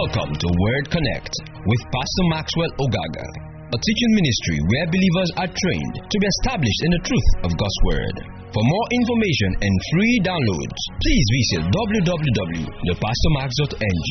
[0.00, 3.28] Welcome to Word Connect with Pastor Maxwell Ogaga,
[3.68, 7.80] a teaching ministry where believers are trained to be established in the truth of God's
[7.84, 8.16] Word.
[8.48, 14.08] For more information and free downloads, please visit www.thepastormax.ng.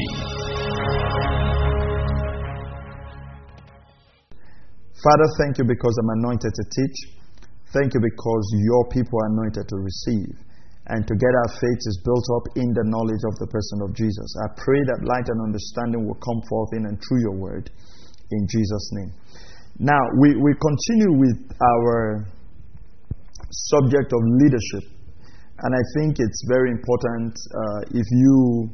[4.93, 7.17] Father, thank you because I'm anointed to teach.
[7.73, 10.37] Thank you because your people are anointed to receive.
[10.89, 14.29] And together our faith is built up in the knowledge of the person of Jesus.
[14.41, 17.69] I pray that light and understanding will come forth in and through your word
[18.31, 19.13] in Jesus' name.
[19.77, 22.25] Now, we, we continue with our
[23.51, 24.89] subject of leadership.
[25.61, 28.69] And I think it's very important uh, if you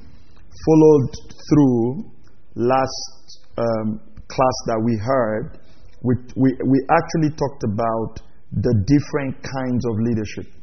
[0.66, 1.12] followed
[1.50, 2.12] through
[2.56, 5.60] last um, class that we heard,
[6.02, 10.55] we, we, we actually talked about the different kinds of leadership.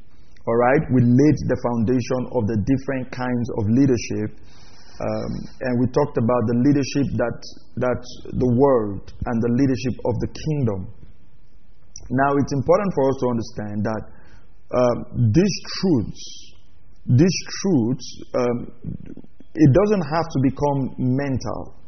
[0.43, 4.35] All right, we laid the foundation of the different kinds of leadership,
[4.99, 5.31] um,
[5.63, 7.39] and we talked about the leadership that
[7.79, 10.91] that the world and the leadership of the kingdom.
[12.11, 14.03] Now, it's important for us to understand that
[14.75, 16.25] um, these truths,
[17.06, 18.59] these truths, um,
[19.55, 21.79] it doesn't have to become mental.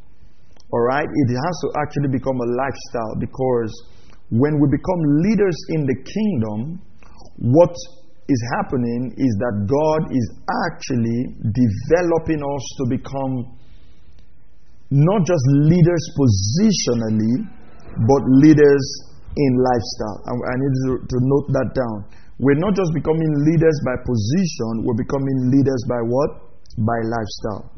[0.71, 3.73] All right, it has to actually become a lifestyle because
[4.31, 6.79] when we become leaders in the kingdom,
[7.51, 7.75] what
[8.29, 10.27] is happening is that God is
[10.69, 13.35] actually developing us to become
[14.91, 17.45] not just leaders positionally,
[17.95, 18.85] but leaders
[19.37, 20.19] in lifestyle.
[20.25, 21.97] I need to note that down.
[22.39, 26.31] We're not just becoming leaders by position, we're becoming leaders by what?
[26.79, 27.71] By lifestyle.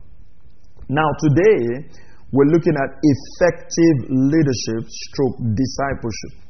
[0.89, 1.91] Now, today,
[2.33, 6.47] we're looking at effective leadership stroke discipleship.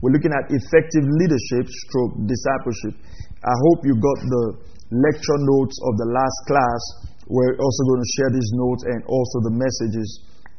[0.00, 2.94] We're looking at effective leadership stroke discipleship.
[3.42, 4.44] I hope you got the
[4.94, 6.82] lecture notes of the last class.
[7.26, 10.08] We're also going to share these notes and also the messages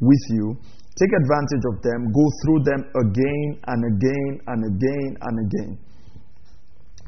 [0.03, 0.57] with you.
[0.99, 5.71] Take advantage of them, go through them again and again and again and again.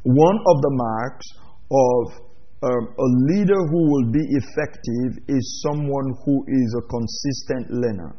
[0.04, 1.28] One of the marks
[1.70, 2.26] of
[2.66, 8.16] um, a leader who will be effective is someone who is a consistent learner.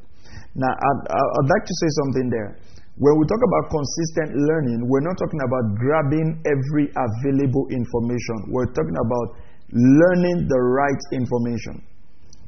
[0.55, 2.59] Now, I'd, I'd like to say something there.
[2.97, 8.49] When we talk about consistent learning, we're not talking about grabbing every available information.
[8.49, 9.37] We're talking about
[9.69, 11.84] learning the right information.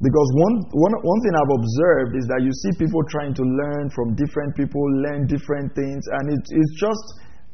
[0.01, 3.93] Because one, one, one thing I've observed is that you see people trying to learn
[3.93, 7.05] from different people, learn different things, and it, it's just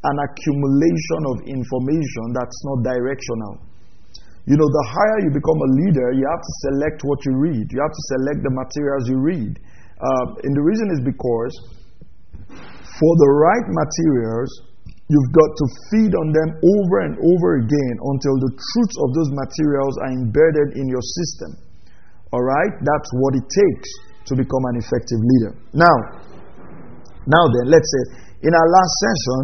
[0.06, 3.58] an accumulation of information that's not directional.
[4.46, 7.64] You know, the higher you become a leader, you have to select what you read,
[7.74, 9.52] you have to select the materials you read.
[9.98, 11.54] Uh, and the reason is because
[13.00, 14.50] for the right materials,
[15.10, 19.30] you've got to feed on them over and over again until the truths of those
[19.34, 21.58] materials are embedded in your system.
[22.32, 22.72] All right?
[22.82, 23.90] That's what it takes
[24.30, 25.52] to become an effective leader.
[25.76, 25.96] Now,
[27.26, 28.04] now then, let's say
[28.46, 29.42] in our last session,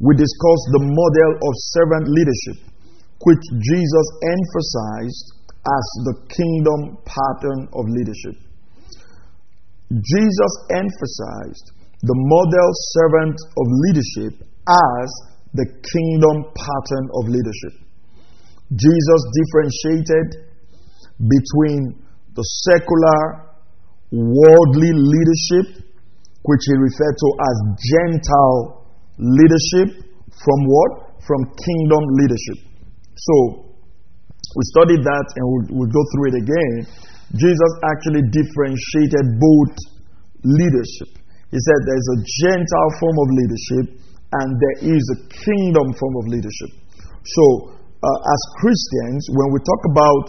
[0.00, 2.58] we discussed the model of servant leadership,
[3.24, 5.26] which Jesus emphasized
[5.66, 8.36] as the kingdom pattern of leadership.
[9.90, 14.34] Jesus emphasized the model servant of leadership
[14.70, 15.08] as
[15.54, 17.74] the kingdom pattern of leadership.
[18.70, 20.54] Jesus differentiated
[21.18, 21.98] between
[22.38, 23.50] the secular,
[24.14, 25.82] worldly leadership,
[26.46, 28.86] which he referred to as Gentile
[29.18, 31.18] leadership, from what?
[31.26, 32.58] From kingdom leadership.
[33.18, 33.74] So,
[34.54, 36.74] we studied that and we'll, we'll go through it again.
[37.34, 39.74] Jesus actually differentiated both
[40.46, 43.86] leadership he said there's a Gentile form of leadership
[44.28, 46.76] and there is a kingdom form of leadership.
[47.24, 47.72] So,
[48.04, 50.24] uh, as Christians, when we talk about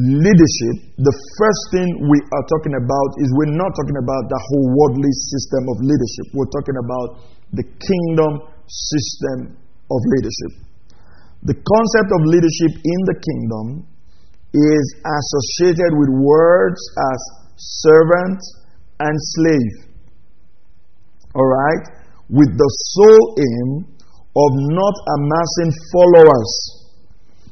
[0.00, 4.66] leadership, the first thing we are talking about is we're not talking about the whole
[4.72, 6.26] worldly system of leadership.
[6.32, 7.08] We're talking about
[7.52, 8.32] the kingdom
[8.64, 9.60] system
[9.92, 10.52] of leadership.
[11.44, 13.66] The concept of leadership in the kingdom
[14.56, 17.20] is associated with words as
[17.56, 18.40] servant
[19.00, 19.89] and slave
[21.34, 21.84] all right,
[22.30, 23.70] with the sole aim
[24.34, 26.50] of not amassing followers.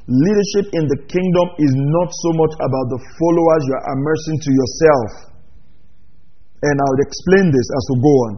[0.09, 4.51] Leadership in the kingdom is not so much about the followers you are amassing to
[4.51, 5.11] yourself.
[6.65, 8.33] And I'll explain this as we go on.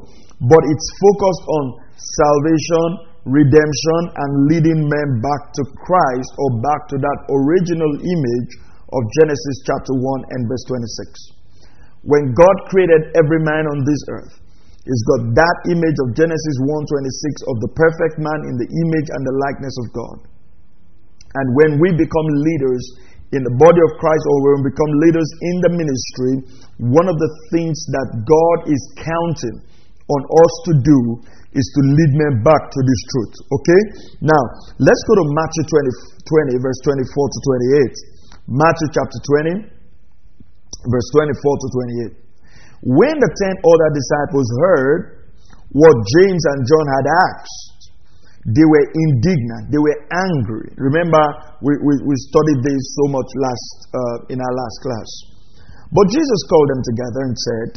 [0.51, 1.65] But it's focused on
[1.95, 2.89] salvation,
[3.29, 8.51] redemption, and leading men back to Christ or back to that original image
[8.93, 12.03] of Genesis chapter 1 and verse 26.
[12.03, 14.35] When God created every man on this earth,
[14.91, 19.23] it's got that image of Genesis 1:26 of the perfect man in the image and
[19.23, 20.19] the likeness of God.
[21.39, 22.83] And when we become leaders
[23.31, 26.35] in the body of Christ or when we become leaders in the ministry,
[26.91, 29.63] one of the things that God is counting
[30.11, 30.99] on us to do
[31.55, 33.35] is to lead men back to this truth.
[33.47, 33.81] Okay?
[34.27, 34.43] Now,
[34.83, 38.59] let's go to Matthew 20, 20 verse 24 to 28.
[38.59, 39.71] Matthew chapter 20,
[40.91, 41.67] verse 24 to
[42.11, 42.20] 28.
[42.81, 45.01] When the ten other disciples heard
[45.77, 47.81] what James and John had asked,
[48.49, 49.69] they were indignant.
[49.69, 50.73] They were angry.
[50.81, 51.21] Remember,
[51.61, 55.11] we, we, we studied this so much last uh, in our last class.
[55.93, 57.71] But Jesus called them together and said,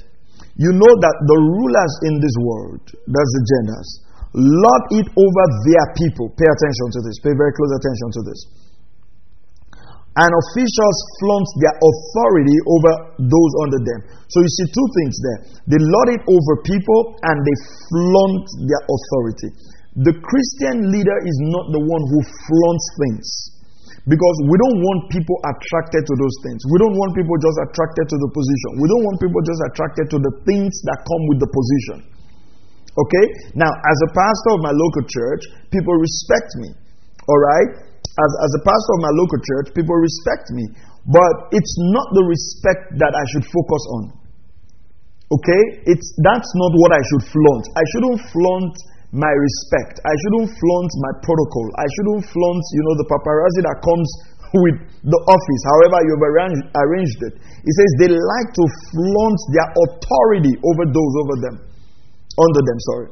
[0.56, 3.90] You know that the rulers in this world, that's the Gentiles,
[4.40, 6.32] lord it over their people.
[6.32, 7.20] Pay attention to this.
[7.20, 8.40] Pay very close attention to this.
[10.14, 14.00] And officials flaunt their authority over those under them.
[14.30, 15.40] So you see two things there.
[15.74, 17.58] They lord it over people and they
[17.90, 19.50] flaunt their authority.
[20.06, 23.26] The Christian leader is not the one who flaunts things.
[24.04, 26.60] Because we don't want people attracted to those things.
[26.68, 28.70] We don't want people just attracted to the position.
[28.84, 31.98] We don't want people just attracted to the things that come with the position.
[33.00, 33.26] Okay?
[33.56, 36.70] Now, as a pastor of my local church, people respect me.
[37.26, 37.93] All right?
[38.14, 40.70] As, as a pastor of my local church, people respect me.
[41.10, 44.04] But it's not the respect that I should focus on.
[45.34, 45.64] Okay?
[45.90, 47.66] It's, that's not what I should flaunt.
[47.74, 48.76] I shouldn't flaunt
[49.14, 49.98] my respect.
[50.06, 51.68] I shouldn't flaunt my protocol.
[51.78, 54.10] I shouldn't flaunt, you know, the paparazzi that comes
[54.64, 57.34] with the office, however you've arranged, arranged it.
[57.42, 61.56] He says they like to flaunt their authority over those over them,
[62.38, 63.10] under them, sorry.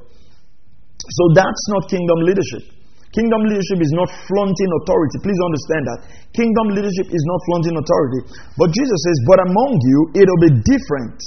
[1.01, 2.80] So that's not kingdom leadership.
[3.11, 5.17] Kingdom leadership is not flaunting authority.
[5.19, 5.99] Please understand that.
[6.31, 8.21] Kingdom leadership is not flaunting authority.
[8.55, 11.19] But Jesus says, But among you, it'll be different.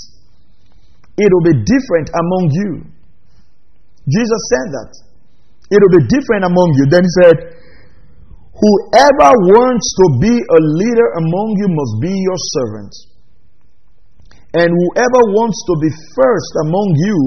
[1.21, 2.71] It'll be different among you.
[4.09, 4.91] Jesus said that.
[5.77, 6.85] It will be different among you.
[6.89, 7.37] Then he said,
[8.57, 12.93] Whoever wants to be a leader among you must be your servant.
[14.57, 17.19] And whoever wants to be first among you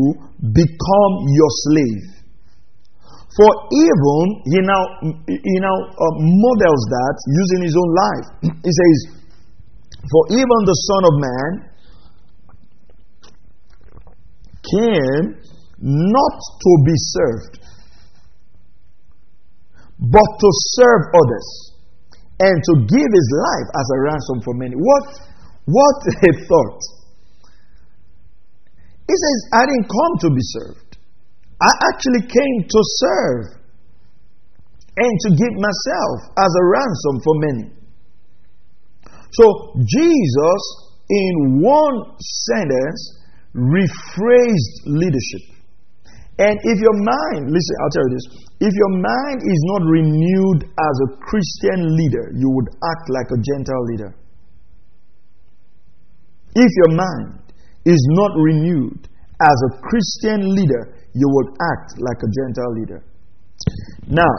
[0.49, 2.16] become your slave.
[3.37, 4.83] For even he now
[5.29, 8.27] he now uh, models that using his own life.
[8.65, 8.97] He says,
[10.09, 11.51] "For even the Son of Man
[14.65, 15.25] came
[15.79, 16.35] not
[16.65, 17.59] to be served,
[19.99, 21.67] but to serve others
[22.39, 24.75] and to give his life as a ransom for many.
[24.75, 25.05] What,
[25.65, 26.81] what a thought!
[29.07, 30.86] He says, I didn't come to be served.
[31.61, 33.57] I actually came to serve
[34.97, 37.65] and to give myself as a ransom for many.
[39.31, 40.61] So, Jesus,
[41.09, 43.21] in one sentence,
[43.55, 45.57] rephrased leadership.
[46.39, 48.27] And if your mind, listen, I'll tell you this.
[48.59, 53.41] If your mind is not renewed as a Christian leader, you would act like a
[53.41, 54.15] Gentile leader.
[56.55, 57.41] If your mind
[57.85, 59.09] is not renewed
[59.41, 63.01] as a Christian leader, you would act like a Gentile leader.
[64.05, 64.33] Now,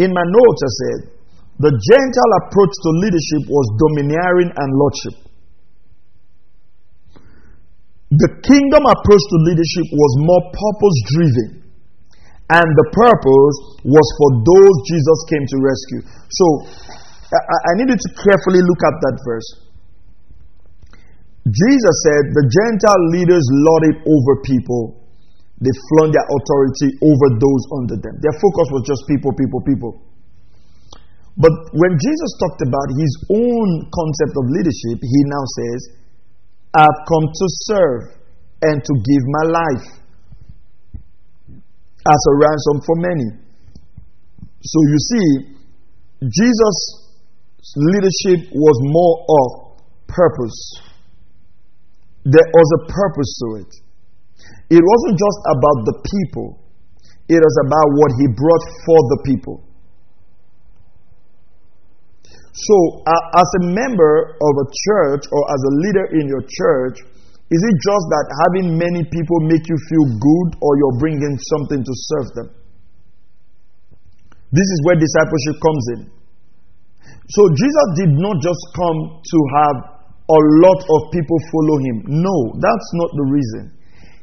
[0.00, 0.98] in my notes, I said
[1.60, 5.16] the Gentile approach to leadership was domineering and lordship.
[8.10, 11.50] The kingdom approach to leadership was more purpose driven.
[12.50, 13.56] And the purpose
[13.86, 16.02] was for those Jesus came to rescue.
[16.28, 16.46] So
[17.32, 19.48] I, I needed to carefully look at that verse.
[21.44, 25.04] Jesus said the Gentile leaders lorded over people,
[25.60, 28.16] they flung their authority over those under them.
[28.24, 29.92] Their focus was just people, people, people.
[31.36, 35.80] But when Jesus talked about his own concept of leadership, he now says,
[36.74, 38.02] I've come to serve
[38.62, 39.86] and to give my life
[42.06, 43.28] as a ransom for many.
[44.62, 45.28] So you see,
[46.22, 46.82] Jesus'
[47.76, 49.76] leadership was more of
[50.08, 50.80] purpose.
[52.24, 53.72] There was a purpose to it.
[54.72, 56.48] It wasn't just about the people,
[57.28, 59.56] it was about what he brought for the people.
[62.54, 67.02] So, uh, as a member of a church or as a leader in your church,
[67.50, 71.82] is it just that having many people make you feel good or you're bringing something
[71.82, 72.48] to serve them?
[74.54, 76.00] This is where discipleship comes in.
[77.26, 79.93] So, Jesus did not just come to have
[80.24, 81.96] a lot of people follow him.
[82.08, 83.62] No, that's not the reason.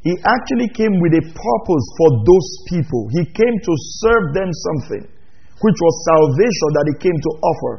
[0.01, 3.05] He actually came with a purpose for those people.
[3.13, 7.73] He came to serve them something, which was salvation that he came to offer.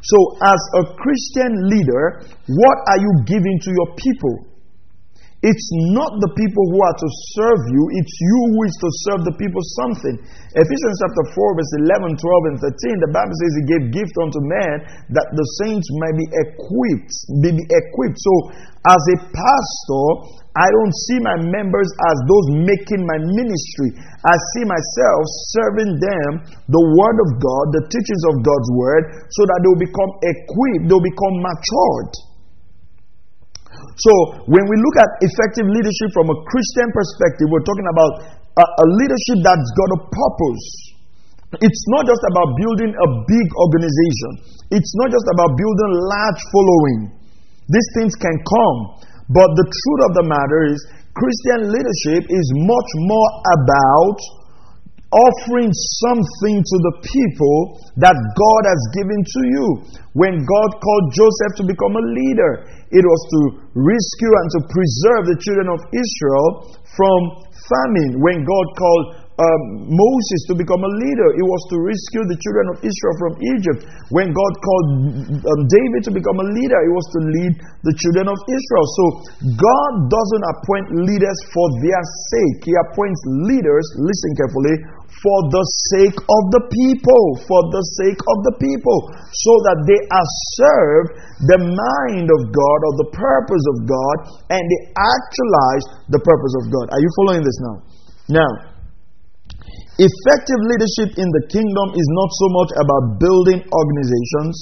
[0.00, 4.45] So, as a Christian leader, what are you giving to your people?
[5.46, 9.22] It's not the people who are to serve you, it's you who is to serve
[9.22, 10.18] the people something.
[10.58, 14.42] Ephesians chapter 4, verse 11, 12, and 13, the Bible says he gave gift unto
[14.42, 14.76] man
[15.14, 17.14] that the saints might be equipped.
[17.46, 18.18] Be equipped.
[18.18, 18.34] So,
[18.90, 20.06] as a pastor,
[20.58, 24.02] I don't see my members as those making my ministry.
[24.26, 25.22] I see myself
[25.54, 26.30] serving them
[26.66, 30.90] the Word of God, the teachings of God's Word, so that they will become equipped,
[30.90, 32.34] they'll become matured.
[33.96, 34.12] So,
[34.48, 38.12] when we look at effective leadership from a Christian perspective, we're talking about
[38.60, 40.66] a, a leadership that's got a purpose.
[41.62, 44.30] It's not just about building a big organization,
[44.74, 47.00] it's not just about building large following.
[47.66, 48.78] These things can come,
[49.30, 50.78] but the truth of the matter is
[51.16, 54.18] Christian leadership is much more about
[55.14, 55.70] offering
[56.02, 57.58] something to the people
[58.02, 59.66] that God has given to you.
[60.18, 62.52] When God called Joseph to become a leader,
[62.90, 63.40] it was to
[63.74, 66.48] rescue and to preserve the children of Israel
[66.96, 67.20] from
[67.54, 68.18] famine.
[68.18, 69.62] When God called um,
[69.92, 71.28] Moses to become a leader.
[71.36, 73.80] It was to rescue the children of Israel from Egypt.
[74.08, 74.88] When God called
[75.44, 77.52] um, David to become a leader, it was to lead
[77.84, 78.86] the children of Israel.
[78.96, 79.04] So
[79.44, 82.02] God doesn't appoint leaders for their
[82.32, 84.76] sake, He appoints leaders, listen carefully,
[85.20, 90.00] for the sake of the people, for the sake of the people, so that they
[90.00, 91.10] are served
[91.52, 94.16] the mind of God or the purpose of God
[94.48, 96.88] and they actualize the purpose of God.
[96.88, 97.76] Are you following this now?
[98.40, 98.50] Now,
[99.96, 104.54] effective leadership in the kingdom is not so much about building organizations,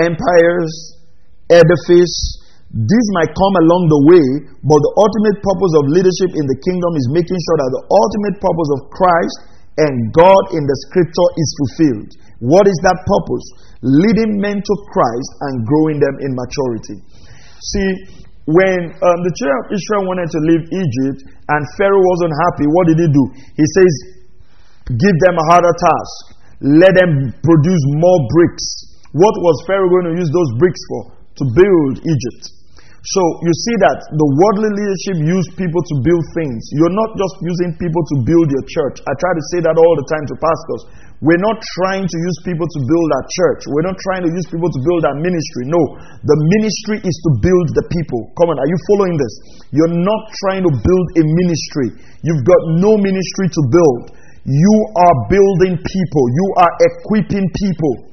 [0.00, 0.72] empires,
[1.52, 2.42] edifice,
[2.72, 4.26] this might come along the way,
[4.64, 8.36] but the ultimate purpose of leadership in the kingdom is making sure that the ultimate
[8.40, 9.36] purpose of Christ
[9.76, 12.10] and God in the scripture is fulfilled.
[12.40, 13.46] What is that purpose?
[13.84, 16.96] Leading men to Christ and growing them in maturity.
[17.60, 22.66] See, when um, the children of Israel wanted to leave Egypt and Pharaoh wasn't happy,
[22.66, 23.24] what did he do?
[23.54, 23.92] He says,
[24.90, 26.14] Give them a harder task,
[26.58, 28.66] let them produce more bricks.
[29.14, 31.14] What was Pharaoh going to use those bricks for?
[31.38, 32.42] To build Egypt.
[33.02, 36.62] So you see that the worldly leadership use people to build things.
[36.78, 39.02] You're not just using people to build your church.
[39.02, 40.82] I try to say that all the time to pastors.
[41.18, 43.66] We're not trying to use people to build our church.
[43.74, 45.66] We're not trying to use people to build our ministry.
[45.66, 48.30] No, the ministry is to build the people.
[48.38, 49.34] Come on, are you following this?
[49.74, 51.98] You're not trying to build a ministry.
[52.22, 54.14] You've got no ministry to build.
[54.46, 56.24] You are building people.
[56.38, 58.11] You are equipping people.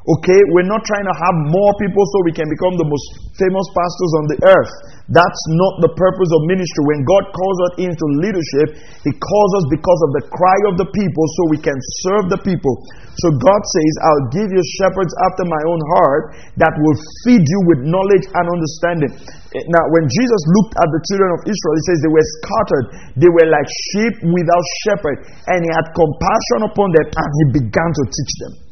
[0.00, 3.66] Okay, we're not trying to have more people so we can become the most famous
[3.76, 4.72] pastors on the earth.
[5.12, 6.88] That's not the purpose of ministry.
[6.88, 10.88] When God calls us into leadership, He calls us because of the cry of the
[10.88, 12.80] people so we can serve the people.
[13.20, 16.22] So God says, I'll give you shepherds after my own heart
[16.56, 19.12] that will feed you with knowledge and understanding.
[19.52, 22.86] Eh, now, when Jesus looked at the children of Israel, He says they were scattered,
[23.20, 27.90] they were like sheep without shepherd, and He had compassion upon them and He began
[27.92, 28.69] to teach them.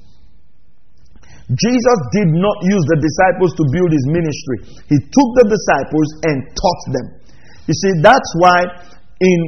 [1.57, 4.57] Jesus did not use the disciples to build his ministry.
[4.93, 7.07] He took the disciples and taught them.
[7.65, 8.59] You see, that's why
[9.25, 9.41] in,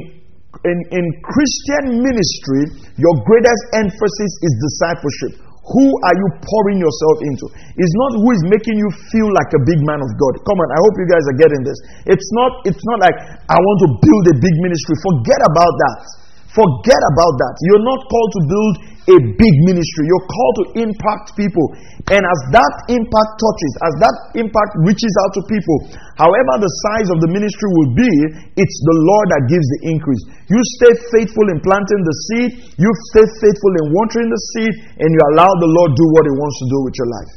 [0.65, 5.45] in, in Christian ministry, your greatest emphasis is discipleship.
[5.61, 7.45] Who are you pouring yourself into?
[7.77, 10.33] It's not who is making you feel like a big man of God.
[10.41, 11.77] Come on, I hope you guys are getting this.
[12.09, 13.13] It's not, it's not like
[13.45, 14.97] I want to build a big ministry.
[15.05, 16.20] Forget about that.
[16.51, 17.55] Forget about that.
[17.63, 18.73] You're not called to build
[19.07, 20.03] a big ministry.
[20.03, 21.63] You're called to impact people.
[22.11, 25.77] And as that impact touches, as that impact reaches out to people,
[26.19, 28.11] however the size of the ministry will be,
[28.59, 30.23] it's the Lord that gives the increase.
[30.51, 35.07] You stay faithful in planting the seed, you stay faithful in watering the seed, and
[35.07, 37.33] you allow the Lord do what He wants to do with your life.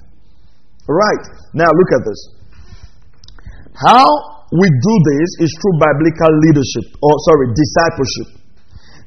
[0.91, 1.25] All right.
[1.55, 2.21] Now look at this.
[3.79, 4.07] How
[4.53, 8.44] we do this is through biblical leadership, or sorry, discipleship.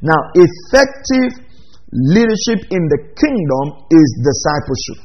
[0.01, 1.41] Now, effective
[1.91, 4.99] leadership in the kingdom is discipleship.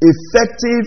[0.00, 0.84] Effective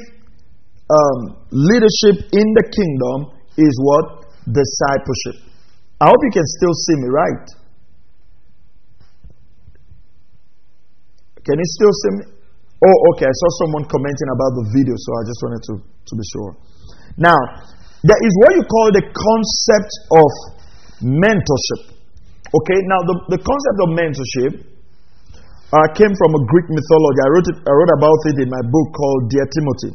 [0.89, 1.19] um,
[1.49, 4.25] leadership in the kingdom is what?
[4.45, 5.49] Discipleship.
[6.01, 7.47] I hope you can still see me, right?
[11.45, 12.23] Can you still see me?
[12.83, 13.25] Oh, okay.
[13.25, 16.51] I saw someone commenting about the video, so I just wanted to, to be sure.
[17.15, 17.39] Now,
[18.03, 20.29] there is what you call the concept of
[20.99, 21.92] mentorship.
[22.53, 24.53] Okay, now the, the concept of mentorship
[25.73, 27.19] uh, came from a Greek mythology.
[27.25, 29.91] I wrote, it, I wrote about it in my book called Dear Timothy.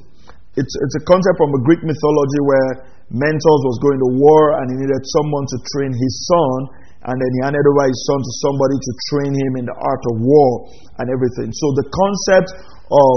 [0.59, 2.71] It's, it's a concept from a Greek mythology where
[3.15, 7.31] mentors was going to war and he needed someone to train his son, and then
[7.31, 10.51] he handed over his son to somebody to train him in the art of war
[10.99, 11.55] and everything.
[11.55, 12.51] So the concept
[12.91, 13.17] of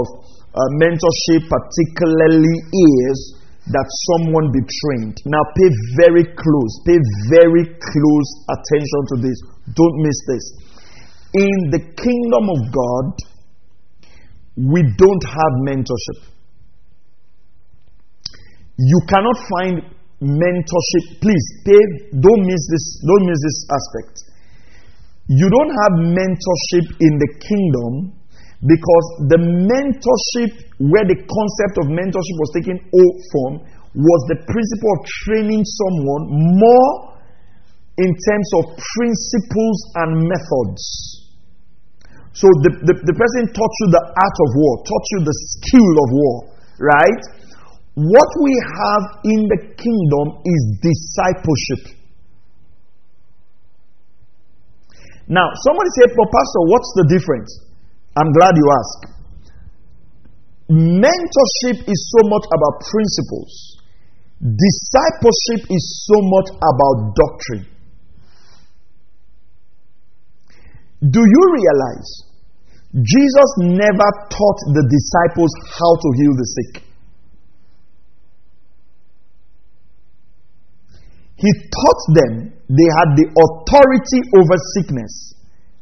[0.54, 2.56] uh, mentorship, particularly,
[3.10, 5.16] is that someone be trained.
[5.24, 5.70] Now, pay
[6.02, 6.98] very close, pay
[7.30, 9.38] very close attention to this.
[9.70, 10.44] Don't miss this.
[11.34, 13.06] In the kingdom of God,
[14.56, 16.26] we don't have mentorship.
[18.78, 19.74] You cannot find
[20.20, 21.22] mentorship.
[21.22, 21.82] Please, pay,
[22.18, 22.84] don't miss this.
[23.06, 24.14] Don't miss this aspect.
[25.28, 28.21] You don't have mentorship in the kingdom
[28.62, 32.78] because the mentorship, where the concept of mentorship was taken
[33.34, 33.54] form,
[33.90, 36.24] was the principle of training someone
[36.56, 37.12] more
[37.98, 40.82] in terms of principles and methods.
[42.32, 45.92] So the, the, the person taught you the art of war, taught you the skill
[45.98, 46.34] of war,
[46.80, 47.22] right?
[47.98, 51.98] What we have in the kingdom is discipleship.
[55.28, 57.71] Now, somebody said, But Pastor, what's the difference?
[58.16, 59.04] I'm glad you asked.
[60.68, 63.52] Mentorship is so much about principles,
[64.40, 67.66] discipleship is so much about doctrine.
[71.02, 72.08] Do you realize
[72.94, 76.82] Jesus never taught the disciples how to heal the sick?
[81.36, 85.34] He taught them they had the authority over sickness,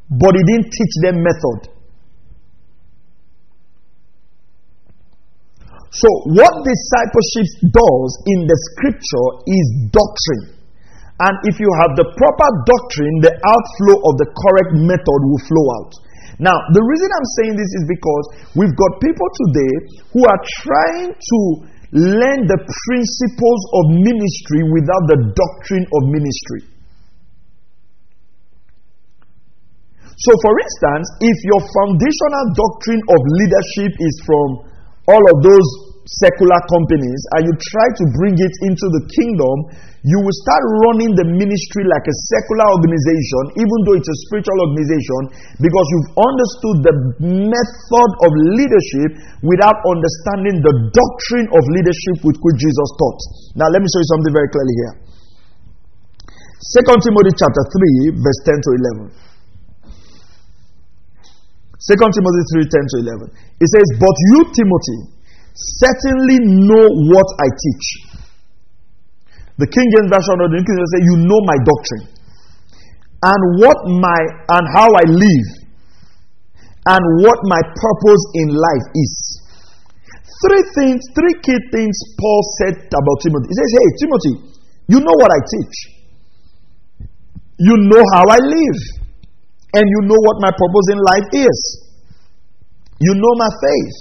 [0.09, 1.80] but he didn't teach them method.
[5.91, 6.07] So,
[6.39, 10.55] what discipleship does in the scripture is doctrine.
[11.19, 15.67] And if you have the proper doctrine, the outflow of the correct method will flow
[15.83, 15.93] out.
[16.41, 18.25] Now, the reason I'm saying this is because
[18.57, 19.75] we've got people today
[20.17, 21.39] who are trying to
[21.93, 26.71] learn the principles of ministry without the doctrine of ministry.
[30.23, 34.70] So, for instance, if your foundational doctrine of leadership is from
[35.09, 35.69] all of those
[36.09, 39.57] secular companies and you try to bring it into the kingdom,
[40.01, 44.59] you will start running the ministry like a secular organization, even though it's a spiritual
[44.65, 45.21] organization,
[45.61, 49.11] because you've understood the method of leadership
[49.45, 53.21] without understanding the doctrine of leadership with which Jesus taught.
[53.61, 54.95] Now, let me show you something very clearly here.
[56.81, 57.65] 2 Timothy chapter
[58.13, 58.71] 3, verse 10 to
[59.13, 59.30] 11.
[61.81, 63.33] 2 Timothy 3 10 to 11.
[63.57, 65.01] It says, But you, Timothy,
[65.57, 66.37] certainly
[66.69, 67.87] know what I teach.
[69.57, 72.05] The King James Version of the New King James says, You know my doctrine,
[73.25, 74.21] and what my
[74.61, 75.49] and how I live,
[76.85, 79.13] and what my purpose in life is.
[80.45, 83.49] Three things, three key things Paul said about Timothy.
[83.49, 84.35] He says, Hey, Timothy,
[84.89, 85.77] you know what I teach.
[87.57, 89.00] You know how I live.
[89.75, 91.59] And you know what my purpose in life is.
[92.99, 93.97] You know my faith.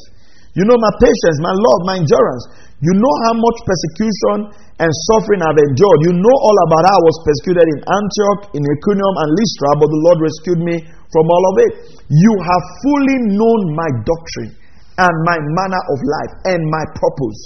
[0.58, 2.46] You know my patience, my love, my endurance.
[2.82, 4.38] You know how much persecution
[4.80, 6.00] and suffering I've endured.
[6.10, 9.88] You know all about how I was persecuted in Antioch, in Iconium, and Lystra, but
[9.92, 10.76] the Lord rescued me
[11.12, 11.72] from all of it.
[12.08, 14.52] You have fully known my doctrine
[15.00, 17.42] and my manner of life and my purpose.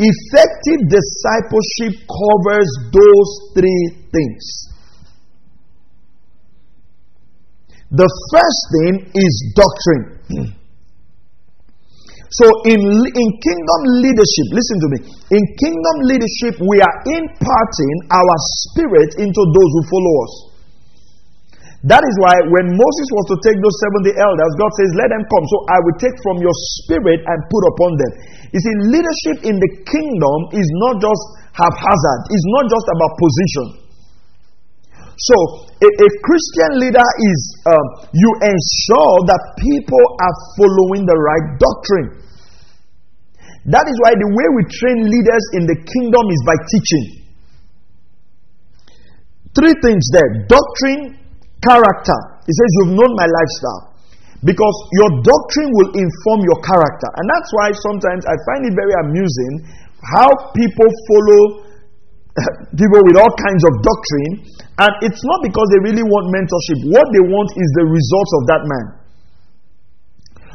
[0.00, 4.71] Effective discipleship covers those three things.
[7.92, 10.04] The first thing is doctrine.
[10.32, 10.48] Hmm.
[12.32, 14.98] So, in, in kingdom leadership, listen to me.
[15.36, 20.32] In kingdom leadership, we are imparting our spirit into those who follow us.
[21.84, 23.76] That is why when Moses was to take those
[24.08, 25.44] 70 elders, God says, Let them come.
[25.52, 28.12] So I will take from your spirit and put upon them.
[28.56, 33.81] You see, leadership in the kingdom is not just haphazard, it's not just about position.
[35.22, 35.36] So,
[35.70, 42.08] a, a Christian leader is um, you ensure that people are following the right doctrine.
[43.70, 47.06] That is why the way we train leaders in the kingdom is by teaching.
[49.54, 51.22] Three things there doctrine,
[51.62, 52.18] character.
[52.42, 53.94] He says, You've known my lifestyle.
[54.42, 57.08] Because your doctrine will inform your character.
[57.14, 59.70] And that's why sometimes I find it very amusing
[60.02, 61.61] how people follow
[62.80, 64.34] people with all kinds of doctrine.
[64.80, 66.78] And it's not because they really want mentorship.
[66.88, 68.86] What they want is the results of that man.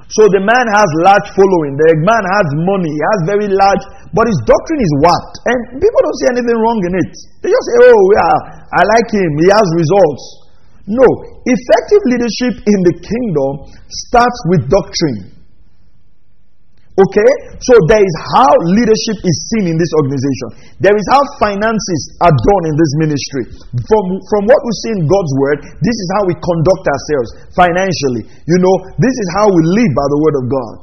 [0.07, 1.75] So the man has large following.
[1.75, 2.87] The man has money.
[2.87, 3.83] He has very large,
[4.15, 5.27] but his doctrine is what?
[5.51, 7.11] And people don't see anything wrong in it.
[7.43, 8.35] They just say, "Oh, yeah,
[8.71, 9.31] I like him.
[9.35, 10.23] He has results."
[10.87, 11.03] No,
[11.43, 13.51] effective leadership in the kingdom
[14.07, 15.36] starts with doctrine.
[16.97, 17.31] Okay?
[17.61, 20.81] So there is how leadership is seen in this organization.
[20.81, 23.43] There is how finances are done in this ministry.
[23.85, 28.25] From, from what we see in God's word, this is how we conduct ourselves financially.
[28.49, 30.75] You know, this is how we live by the word of God.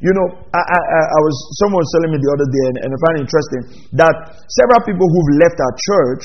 [0.00, 2.88] You know, I, I, I was someone was telling me the other day, and, and
[2.94, 3.62] I find it interesting
[3.98, 4.14] that
[4.46, 6.22] several people who've left our church,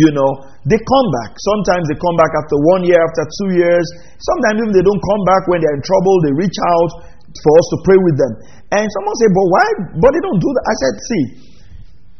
[0.00, 1.36] you know, they come back.
[1.36, 3.84] Sometimes they come back after one year, after two years.
[4.16, 6.14] Sometimes even they don't come back when they're in trouble.
[6.24, 6.90] They reach out
[7.44, 8.32] for us to pray with them.
[8.74, 9.66] And someone said, "But why?
[10.02, 11.24] But they don't do that." I said, "See,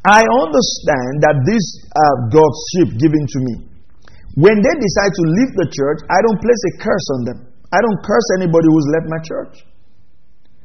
[0.06, 3.54] I understand that this uh, God's sheep given to me.
[4.38, 7.38] When they decide to leave the church, I don't place a curse on them.
[7.74, 9.54] I don't curse anybody who's left my church.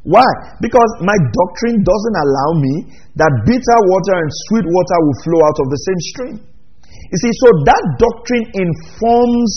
[0.03, 0.27] Why?
[0.59, 2.73] Because my doctrine doesn't allow me
[3.17, 6.35] that bitter water and sweet water will flow out of the same stream.
[6.83, 9.53] You see, so that doctrine informs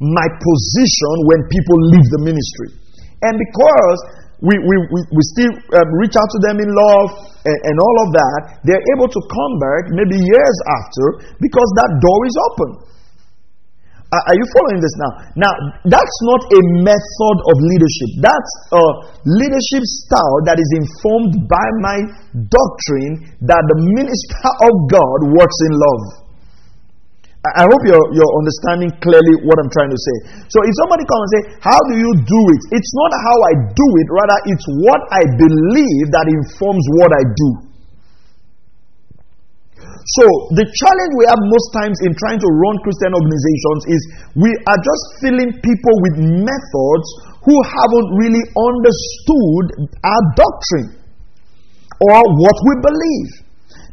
[0.00, 2.85] my position when people leave the ministry.
[3.24, 3.98] And because
[4.44, 7.08] we, we, we, we still um, reach out to them in love
[7.48, 11.90] and, and all of that, they're able to come back maybe years after because that
[12.04, 12.70] door is open.
[14.06, 15.12] Are you following this now?
[15.34, 15.52] Now,
[15.82, 18.10] that's not a method of leadership.
[18.22, 18.84] That's a
[19.26, 21.98] leadership style that is informed by my
[22.46, 26.25] doctrine that the minister of God works in love.
[27.60, 30.16] I hope you're, you're understanding clearly what I'm trying to say.
[30.50, 32.62] So, if somebody comes and say, How do you do it?
[32.74, 37.22] It's not how I do it, rather, it's what I believe that informs what I
[37.22, 37.50] do.
[40.16, 44.00] So, the challenge we have most times in trying to run Christian organizations is
[44.38, 46.14] we are just filling people with
[46.46, 47.06] methods
[47.42, 49.64] who haven't really understood
[50.06, 50.94] our doctrine
[52.06, 53.30] or what we believe.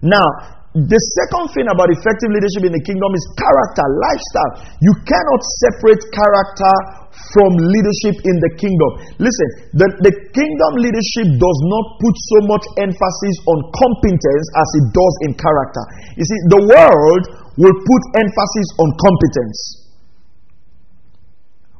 [0.05, 0.25] Now,
[0.73, 4.53] the second thing about effective leadership in the kingdom is character, lifestyle.
[4.81, 6.73] You cannot separate character
[7.13, 8.89] from leadership in the kingdom.
[9.21, 14.85] Listen, the, the kingdom leadership does not put so much emphasis on competence as it
[14.97, 15.83] does in character.
[16.17, 19.59] You see, the world will put emphasis on competence.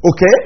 [0.06, 0.38] Okay?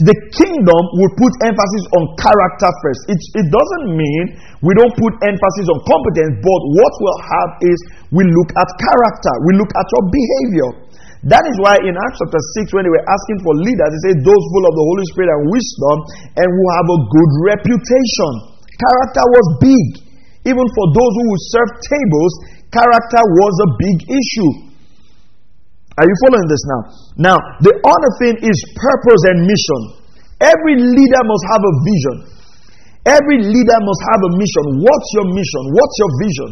[0.00, 3.12] The kingdom will put emphasis on character first.
[3.12, 4.24] It, it doesn't mean
[4.64, 7.78] we don't put emphasis on competence, but what we'll have is
[8.08, 10.70] we look at character, we look at your behavior.
[11.28, 14.26] That is why in Acts chapter 6, when they were asking for leaders, they said,
[14.26, 15.96] Those full of the Holy Spirit and wisdom
[16.40, 18.32] and who have a good reputation.
[18.74, 19.86] Character was big.
[20.50, 22.32] Even for those who would serve tables,
[22.74, 24.71] character was a big issue.
[25.92, 26.80] Are you following this now?
[27.20, 29.80] Now, the other thing is purpose and mission.
[30.40, 32.16] Every leader must have a vision.
[33.04, 34.64] Every leader must have a mission.
[34.80, 35.62] What's your mission?
[35.76, 36.50] What's your vision?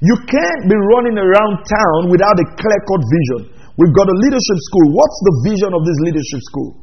[0.00, 3.40] You can't be running around town without a clear cut vision.
[3.76, 4.96] We've got a leadership school.
[4.96, 6.80] What's the vision of this leadership school?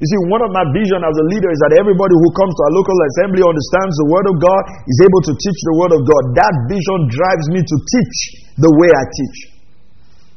[0.00, 2.62] You see, one of my vision as a leader is that everybody who comes to
[2.68, 6.00] our local assembly understands the Word of God, is able to teach the Word of
[6.04, 6.22] God.
[6.36, 8.18] That vision drives me to teach
[8.60, 9.55] the way I teach.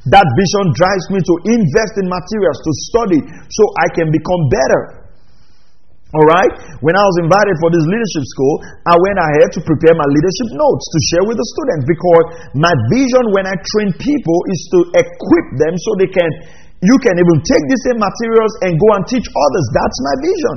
[0.08, 3.20] That vision drives me to invest in materials, to study,
[3.52, 4.82] so I can become better.
[6.16, 6.54] All right?
[6.80, 8.56] When I was invited for this leadership school,
[8.88, 12.26] I went ahead to prepare my leadership notes to share with the students because
[12.58, 16.32] my vision when I train people is to equip them so they can,
[16.82, 19.66] you can even take the same materials and go and teach others.
[19.76, 20.56] That's my vision.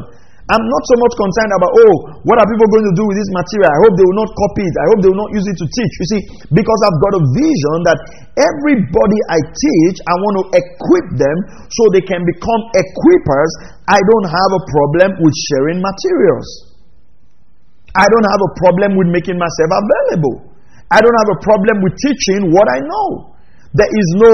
[0.53, 1.95] I'm not so much concerned about, oh,
[2.29, 3.73] what are people going to do with this material?
[3.73, 4.75] I hope they will not copy it.
[4.77, 5.93] I hope they will not use it to teach.
[5.97, 6.21] You see,
[6.53, 7.99] because I've got a vision that
[8.37, 11.37] everybody I teach, I want to equip them
[11.73, 13.51] so they can become equippers.
[13.89, 16.49] I don't have a problem with sharing materials.
[17.97, 20.53] I don't have a problem with making myself available.
[20.93, 23.09] I don't have a problem with teaching what I know.
[23.73, 24.33] There is no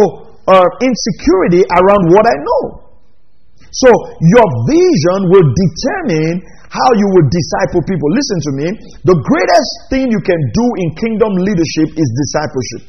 [0.51, 2.88] uh, insecurity around what I know.
[3.71, 8.09] So, your vision will determine how you will disciple people.
[8.13, 8.67] Listen to me.
[9.09, 12.83] The greatest thing you can do in kingdom leadership is discipleship.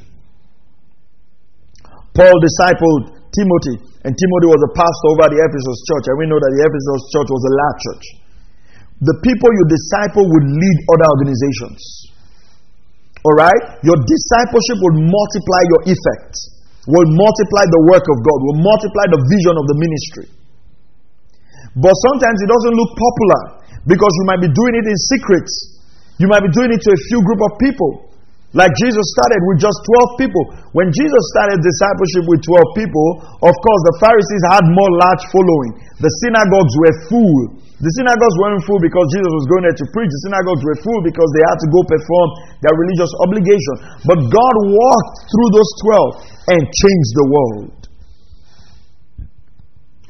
[2.11, 6.39] Paul discipled Timothy, and Timothy was a pastor over the Ephesus church, and we know
[6.41, 8.05] that the Ephesus church was a large church.
[8.99, 11.79] The people you disciple would lead other organizations.
[13.23, 13.79] All right?
[13.87, 16.33] Your discipleship will multiply your effect,
[16.83, 20.27] will multiply the work of God, will multiply the vision of the ministry.
[21.77, 23.41] But sometimes it doesn't look popular
[23.85, 25.47] because you might be doing it in secret.
[26.17, 28.09] You might be doing it to a few group of people.
[28.49, 29.77] Like Jesus started with just
[30.17, 30.43] 12 people.
[30.73, 33.07] When Jesus started discipleship with 12 people,
[33.45, 35.71] of course, the Pharisees had more large following.
[36.01, 37.61] The synagogues were full.
[37.77, 40.09] The synagogues weren't full because Jesus was going there to preach.
[40.09, 42.27] The synagogues were full because they had to go perform
[42.65, 43.75] their religious obligation.
[44.09, 45.71] But God walked through those
[46.49, 47.79] 12 and changed the world.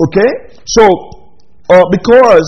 [0.08, 0.32] Okay?
[0.64, 1.19] So,
[1.70, 2.46] uh, because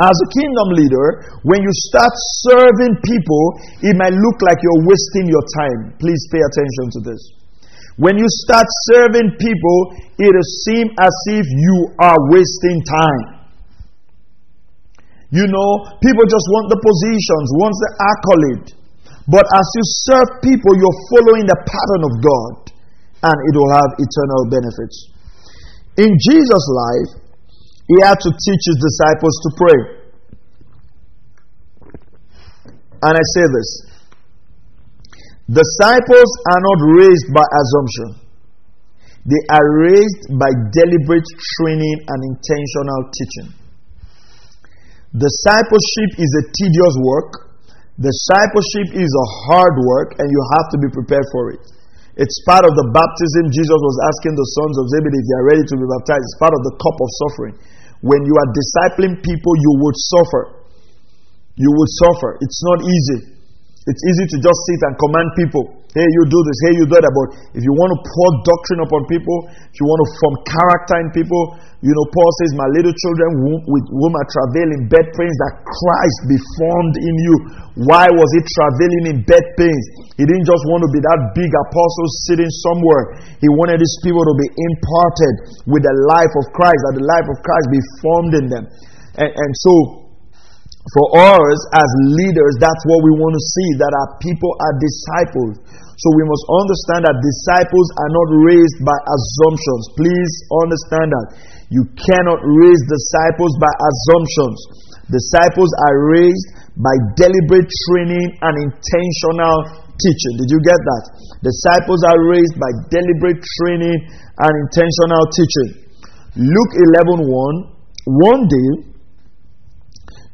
[0.00, 1.08] as a kingdom leader,
[1.44, 2.12] when you start
[2.48, 3.44] serving people,
[3.84, 5.92] it might look like you're wasting your time.
[6.00, 7.20] Please pay attention to this.
[8.00, 9.78] When you start serving people,
[10.16, 13.44] it'll seem as if you are wasting time.
[15.28, 18.68] You know, people just want the positions, wants the accolade.
[19.28, 22.54] But as you serve people, you're following the pattern of God,
[23.28, 24.96] and it will have eternal benefits.
[26.00, 27.21] In Jesus' life,
[27.92, 29.80] he had to teach his disciples to pray.
[33.04, 33.70] And I say this
[35.52, 38.08] disciples are not raised by assumption,
[39.28, 41.28] they are raised by deliberate
[41.60, 43.48] training and intentional teaching.
[45.12, 47.52] Discipleship is a tedious work.
[48.00, 51.60] Discipleship is a hard work, and you have to be prepared for it.
[52.16, 55.48] It's part of the baptism Jesus was asking the sons of Zebedee if they are
[55.52, 56.24] ready to be baptized.
[56.24, 57.54] It's part of the cup of suffering.
[58.02, 60.42] When you are discipling people, you would suffer.
[61.54, 62.38] You would suffer.
[62.42, 63.18] It's not easy.
[63.86, 65.81] It's easy to just sit and command people.
[65.92, 66.58] Hey, you do this.
[66.64, 67.12] Hey, you do that.
[67.12, 70.96] But if you want to pour doctrine upon people, if you want to form character
[71.04, 71.42] in people,
[71.84, 73.28] you know, Paul says, My little children
[73.68, 77.36] with whom I travail in bed pains, that Christ be formed in you.
[77.84, 79.84] Why was he travailing in bed pains?
[80.16, 83.20] He didn't just want to be that big apostle sitting somewhere.
[83.44, 85.34] He wanted his people to be imparted
[85.68, 88.64] with the life of Christ, that the life of Christ be formed in them.
[89.20, 90.01] And, and so,
[90.90, 95.54] for us as leaders, that's what we want to see that our people are disciples.
[95.94, 99.82] So we must understand that disciples are not raised by assumptions.
[99.94, 100.32] Please
[100.66, 101.26] understand that.
[101.70, 104.58] You cannot raise disciples by assumptions.
[105.06, 110.34] Disciples are raised by deliberate training and intentional teaching.
[110.42, 111.04] Did you get that?
[111.46, 113.98] Disciples are raised by deliberate training
[114.42, 115.70] and intentional teaching.
[116.42, 117.72] Luke 11 1.
[118.18, 118.91] One day,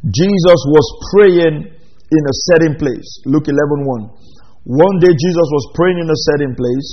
[0.07, 3.09] Jesus was praying in a certain place.
[3.27, 4.29] Luke 11 1.
[4.65, 6.89] One day Jesus was praying in a certain place.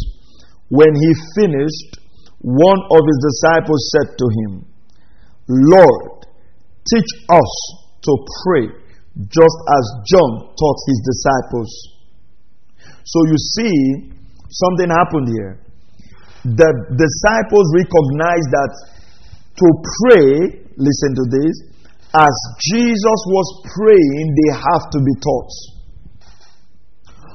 [0.69, 2.01] When he finished,
[2.41, 4.51] one of his disciples said to him,
[5.47, 6.25] Lord,
[6.89, 7.51] teach us
[8.01, 8.65] to pray
[9.29, 11.71] just as John taught his disciples.
[13.05, 13.75] So you see,
[14.49, 15.61] something happened here.
[16.43, 18.73] The disciples recognized that
[19.55, 19.67] to
[20.01, 21.74] pray, listen to this,
[22.15, 22.35] as
[22.71, 25.51] Jesus was praying, they have to be taught.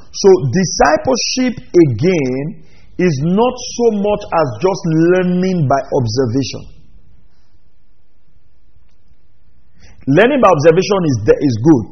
[0.09, 2.65] So, discipleship again
[2.97, 6.81] is not so much as just learning by observation.
[10.09, 11.89] Learning by observation is, is good.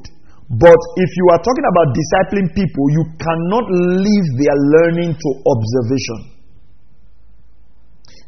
[0.49, 6.38] But if you are talking about discipling people, you cannot leave their learning to observation.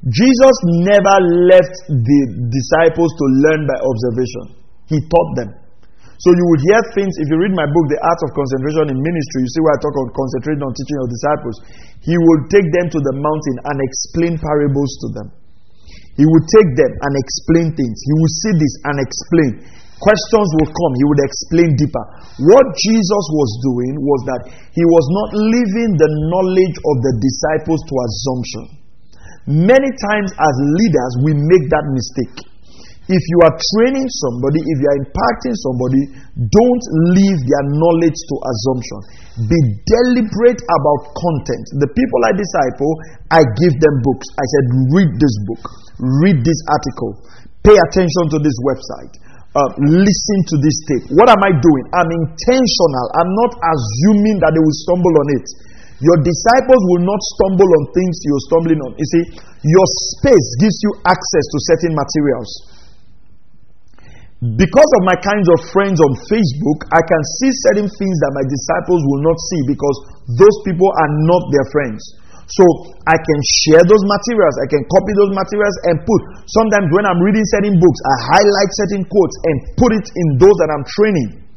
[0.09, 0.57] Jesus
[0.89, 1.17] never
[1.53, 4.45] left the disciples to learn by observation,
[4.89, 5.51] He taught them.
[6.25, 8.97] So you would hear things, if you read my book, The Art of Concentration in
[8.97, 11.57] Ministry, you see where I talk about concentrating on teaching your disciples.
[12.05, 15.29] He would take them to the mountain and explain parables to them.
[16.21, 17.97] He would take them and explain things.
[18.05, 19.53] He would see this and explain.
[20.01, 20.93] Questions would come.
[20.97, 22.05] He would explain deeper.
[22.53, 24.43] What Jesus was doing was that
[24.77, 28.80] he was not leaving the knowledge of the disciples to assumption.
[29.48, 32.50] Many times, as leaders, we make that mistake.
[33.11, 36.03] If you are training somebody, if you are impacting somebody,
[36.46, 36.85] don't
[37.18, 38.98] leave their knowledge to assumption.
[39.50, 41.64] Be deliberate about content.
[41.83, 42.92] The people I disciple,
[43.35, 44.31] I give them books.
[44.38, 45.62] I said, read this book,
[46.22, 47.18] read this article,
[47.66, 49.18] pay attention to this website.
[49.59, 51.11] Uh, listen to this tape.
[51.18, 51.85] What am I doing?
[51.90, 53.07] I'm intentional.
[53.18, 55.46] I'm not assuming that they will stumble on it.
[56.01, 58.97] Your disciples will not stumble on things you're stumbling on.
[58.97, 59.25] You see,
[59.69, 59.87] your
[60.17, 62.51] space gives you access to certain materials.
[64.41, 68.45] Because of my kinds of friends on Facebook, I can see certain things that my
[68.49, 69.97] disciples will not see because
[70.41, 72.01] those people are not their friends.
[72.49, 72.65] So
[73.05, 76.21] I can share those materials, I can copy those materials and put.
[76.49, 80.57] Sometimes when I'm reading certain books, I highlight certain quotes and put it in those
[80.65, 81.50] that I'm training.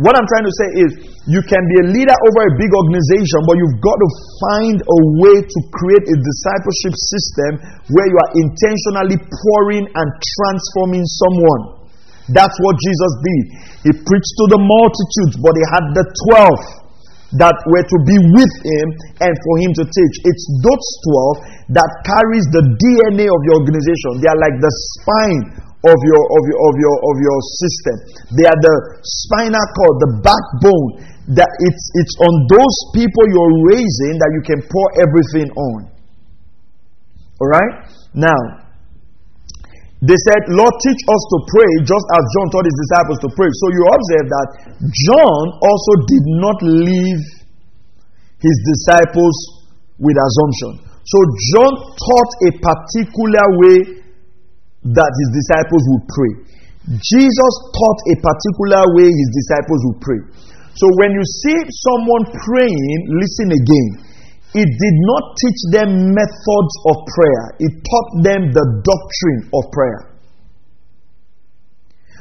[0.00, 0.90] What I'm trying to say is,
[1.28, 4.08] you can be a leader over a big organization, but you've got to
[4.40, 7.50] find a way to create a discipleship system
[7.92, 11.84] where you are intentionally pouring and transforming someone.
[12.32, 13.44] That's what Jesus did.
[13.84, 16.04] He preached to the multitudes, but he had the
[17.36, 18.86] 12 that were to be with him
[19.20, 20.14] and for him to teach.
[20.24, 20.86] It's those
[21.68, 24.24] 12 that carries the DNA of your organization.
[24.24, 27.96] They are like the spine of your of your of your of your system.
[28.36, 30.90] They are the spinal cord, the backbone.
[31.30, 35.86] That it's it's on those people you're raising that you can pour everything on.
[37.38, 37.86] Alright?
[38.12, 38.60] Now,
[40.00, 43.48] they said, Lord, teach us to pray just as John taught his disciples to pray.
[43.52, 44.48] So you observe that
[44.80, 47.20] John also did not leave
[48.40, 49.36] his disciples
[50.00, 50.88] with assumption.
[51.04, 51.18] So
[51.52, 53.99] John taught a particular way
[54.84, 56.32] that his disciples would pray.
[56.88, 60.20] Jesus taught a particular way his disciples would pray.
[60.74, 63.88] So when you see someone praying, listen again.
[64.50, 70.10] It did not teach them methods of prayer, it taught them the doctrine of prayer.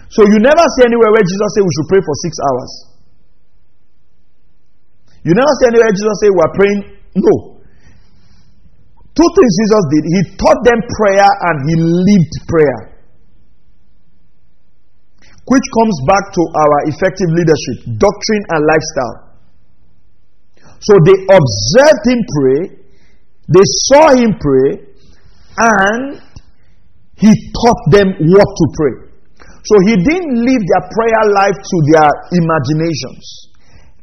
[0.10, 2.72] So you never see anywhere where Jesus said we should pray for six hours.
[5.24, 6.80] You never see anywhere Jesus said we're praying.
[7.16, 7.59] No.
[9.20, 10.04] Two things Jesus did.
[10.08, 13.04] He taught them prayer and he lived prayer.
[15.44, 19.18] Which comes back to our effective leadership, doctrine and lifestyle.
[20.80, 22.62] So they observed him pray,
[23.52, 24.88] they saw him pray,
[25.58, 26.22] and
[27.18, 27.28] he
[27.60, 28.96] taught them what to pray.
[29.68, 32.08] So he didn't leave their prayer life to their
[32.40, 33.49] imaginations.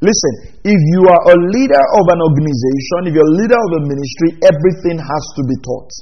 [0.00, 3.82] Listen, if you are a leader of an organization, if you're a leader of a
[3.88, 5.92] ministry, everything has to be taught.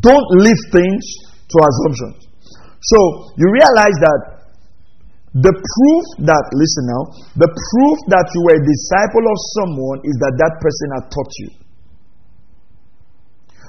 [0.00, 1.04] Don't leave things
[1.44, 2.24] to assumptions.
[2.80, 2.98] So
[3.36, 4.20] you realize that
[5.34, 7.02] the proof that, listen now,
[7.36, 11.32] the proof that you were a disciple of someone is that that person had taught
[11.38, 11.50] you.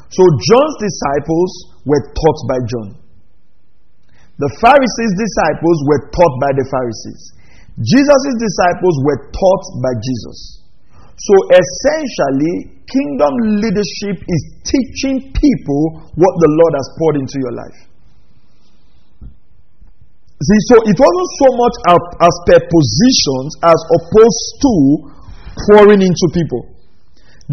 [0.10, 1.52] So John's disciples
[1.86, 3.01] were taught by John.
[4.42, 7.22] The Pharisees' disciples were taught by the Pharisees.
[7.78, 10.66] Jesus' disciples were taught by Jesus.
[11.14, 17.80] So essentially, kingdom leadership is teaching people what the Lord has poured into your life.
[20.42, 21.76] See, so it wasn't so much
[22.26, 24.74] as per positions as opposed to
[25.70, 26.66] pouring into people.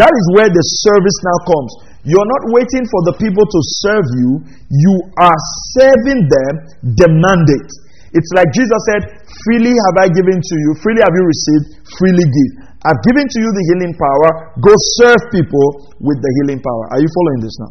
[0.00, 1.72] That is where the service now comes.
[2.06, 4.30] You're not waiting for the people to serve you,
[4.70, 5.38] you are
[5.74, 6.52] serving them
[6.94, 7.70] the mandate.
[8.14, 9.02] It's like Jesus said,
[9.44, 11.66] Freely have I given to you, freely have you received,
[11.98, 12.52] freely give.
[12.86, 14.28] I've given to you the healing power,
[14.62, 16.84] go serve people with the healing power.
[16.94, 17.70] Are you following this now?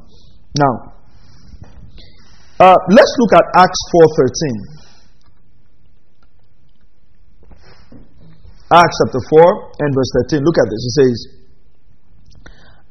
[0.59, 0.73] Now,
[2.59, 3.81] uh, let's look at Acts
[4.17, 4.77] 4:13.
[8.67, 10.43] Acts chapter 4 and verse 13.
[10.43, 10.81] Look at this.
[10.83, 11.15] It says,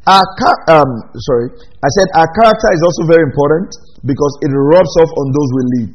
[0.06, 0.22] our
[0.70, 1.50] um, sorry,
[1.82, 3.74] I said our character is also very important
[4.06, 5.92] because it rubs off on those we lead.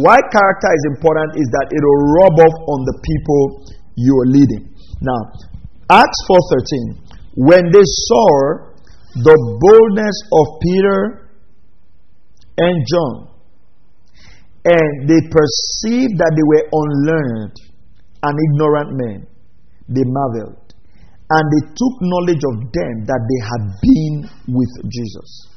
[0.00, 3.40] Why character is important is that it will rub off on the people
[3.96, 4.72] you are leading.
[5.00, 5.20] Now,
[5.88, 7.04] Acts 4:13.
[7.36, 8.28] When they saw
[9.20, 11.28] the boldness of Peter
[12.56, 13.28] and John,
[14.64, 17.56] and they perceived that they were unlearned
[18.24, 19.26] and ignorant men,
[19.88, 20.65] they marveled.
[21.26, 24.14] And they took knowledge of them that they had been
[24.54, 25.56] with Jesus.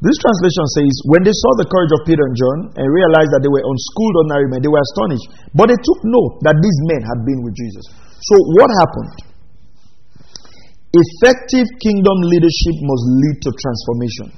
[0.00, 3.44] This translation says, When they saw the courage of Peter and John and realized that
[3.44, 5.52] they were unschooled ordinary men, they were astonished.
[5.52, 7.84] But they took note that these men had been with Jesus.
[8.24, 9.12] So, what happened?
[10.96, 14.28] Effective kingdom leadership must lead to transformation.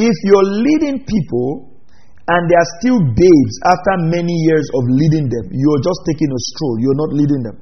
[0.00, 1.77] If you're leading people
[2.28, 5.48] and they are still babes after many years of leading them.
[5.48, 7.56] You're just taking a stroll, you're not leading them.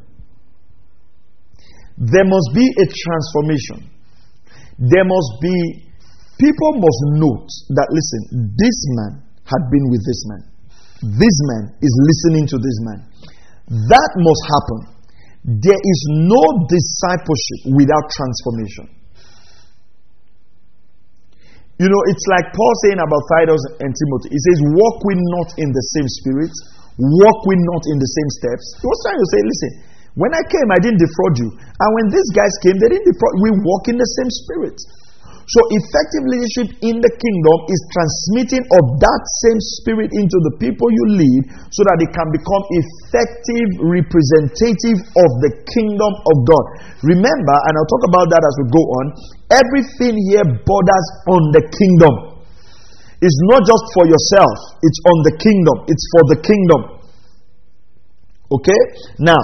[1.96, 3.88] There must be a transformation.
[4.76, 5.86] There must be,
[6.36, 7.48] people must note
[7.78, 10.42] that, listen, this man had been with this man.
[11.14, 13.00] This man is listening to this man.
[13.70, 14.80] That must happen.
[15.62, 18.95] There is no discipleship without transformation.
[21.76, 24.32] You know, it's like Paul saying about Titus and Timothy.
[24.32, 26.52] He says, Walk we not in the same spirit,
[26.96, 28.64] walk we not in the same steps.
[28.80, 29.72] He was trying to say, Listen,
[30.16, 31.48] when I came, I didn't defraud you.
[31.52, 33.32] And when these guys came, they didn't defraud.
[33.44, 34.76] We walk in the same spirit.
[35.46, 40.90] So, effective leadership in the kingdom is transmitting of that same spirit into the people
[40.90, 46.64] you lead so that they can become effective representative of the kingdom of God.
[47.06, 49.04] Remember, and I'll talk about that as we go on,
[49.54, 52.42] everything here borders on the kingdom.
[53.22, 56.80] It's not just for yourself, it's on the kingdom, it's for the kingdom.
[58.50, 58.80] Okay?
[59.22, 59.38] Now,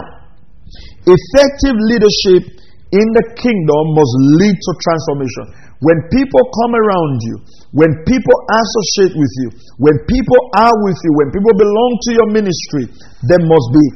[1.07, 2.59] effective leadership
[2.91, 5.63] in the kingdom must lead to transformation.
[5.83, 7.37] When people come around you,
[7.75, 9.49] when people associate with you,
[9.83, 12.87] when people are with you, when people belong to your ministry,
[13.27, 13.87] there must be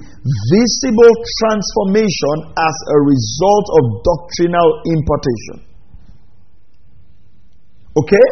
[0.51, 1.15] visible
[1.47, 5.57] transformation as a result of doctrinal impartation.
[7.95, 8.27] Okay?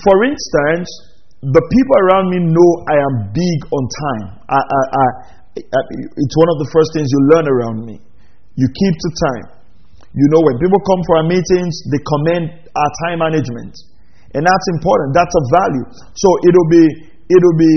[0.00, 0.88] For instance,
[1.44, 4.26] the people around me know I am big on time.
[4.48, 5.04] I, I, I,
[5.60, 8.00] it's one of the first things you learn around me.
[8.56, 9.59] You keep to time.
[10.10, 13.78] You know, when people come for our meetings, they commend our time management.
[14.34, 15.14] And that's important.
[15.14, 15.84] That's a value.
[16.14, 16.84] So it'll be
[17.30, 17.74] it'll be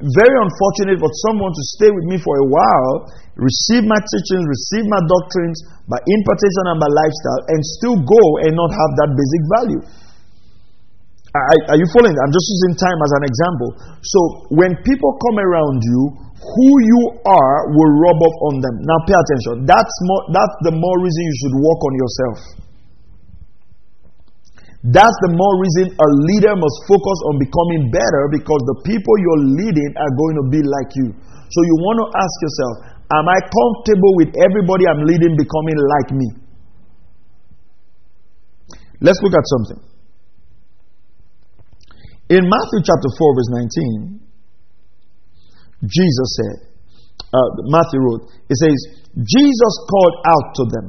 [0.00, 3.08] very unfortunate for someone to stay with me for a while,
[3.40, 5.56] receive my teachings, receive my doctrines,
[5.88, 9.80] by impartation and by lifestyle, and still go and not have that basic value.
[11.34, 12.14] Are, you following?
[12.14, 13.68] I'm just using time as an example.
[14.06, 14.20] So
[14.54, 18.74] when people come around you, who you are will rub off on them.
[18.86, 19.66] Now pay attention.
[19.66, 22.38] That's more that's the more reason you should work on yourself.
[24.94, 29.44] That's the more reason a leader must focus on becoming better because the people you're
[29.58, 31.08] leading are going to be like you.
[31.50, 32.74] So you want to ask yourself,
[33.10, 36.28] am I comfortable with everybody I'm leading becoming like me?
[39.00, 39.93] Let's look at something.
[42.30, 44.20] In Matthew chapter 4, verse 19,
[45.84, 46.56] Jesus said,
[47.34, 50.86] uh, Matthew wrote, it says, Jesus called out to them.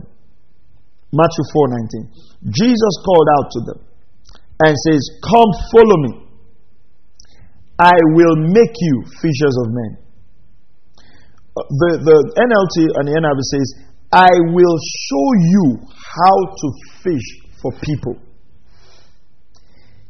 [1.15, 1.67] Matthew 4
[2.03, 2.51] 19.
[2.51, 3.79] Jesus called out to them
[4.67, 6.13] and says, Come follow me.
[7.79, 9.91] I will make you fishers of men.
[11.55, 13.67] Uh, the, the NLT and the NIV says,
[14.11, 16.67] I will show you how to
[17.03, 17.27] fish
[17.61, 18.15] for people.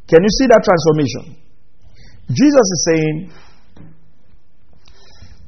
[0.08, 1.42] Can you see that transformation?
[2.30, 3.32] Jesus is saying,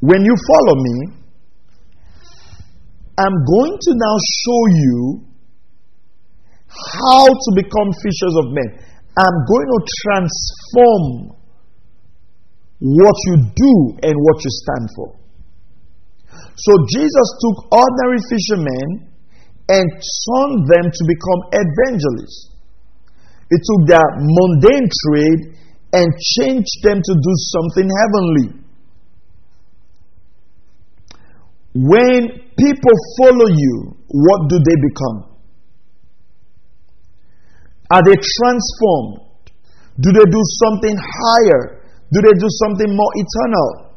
[0.00, 1.18] when you follow me,
[3.18, 5.26] I'm going to now show you
[6.68, 8.68] how to become fishers of men.
[9.18, 11.04] I'm going to transform
[12.78, 13.74] what you do
[14.06, 15.18] and what you stand for.
[16.54, 19.10] So Jesus took ordinary fishermen
[19.68, 22.54] and turned them to become evangelists.
[23.50, 25.58] He took their mundane trade
[25.92, 28.48] and changed them to do something heavenly.
[31.74, 32.20] When
[32.58, 35.38] people follow you, what do they become?
[37.90, 39.28] Are they transformed?
[40.00, 41.80] Do they do something higher?
[42.12, 43.88] Do they do something more eternal?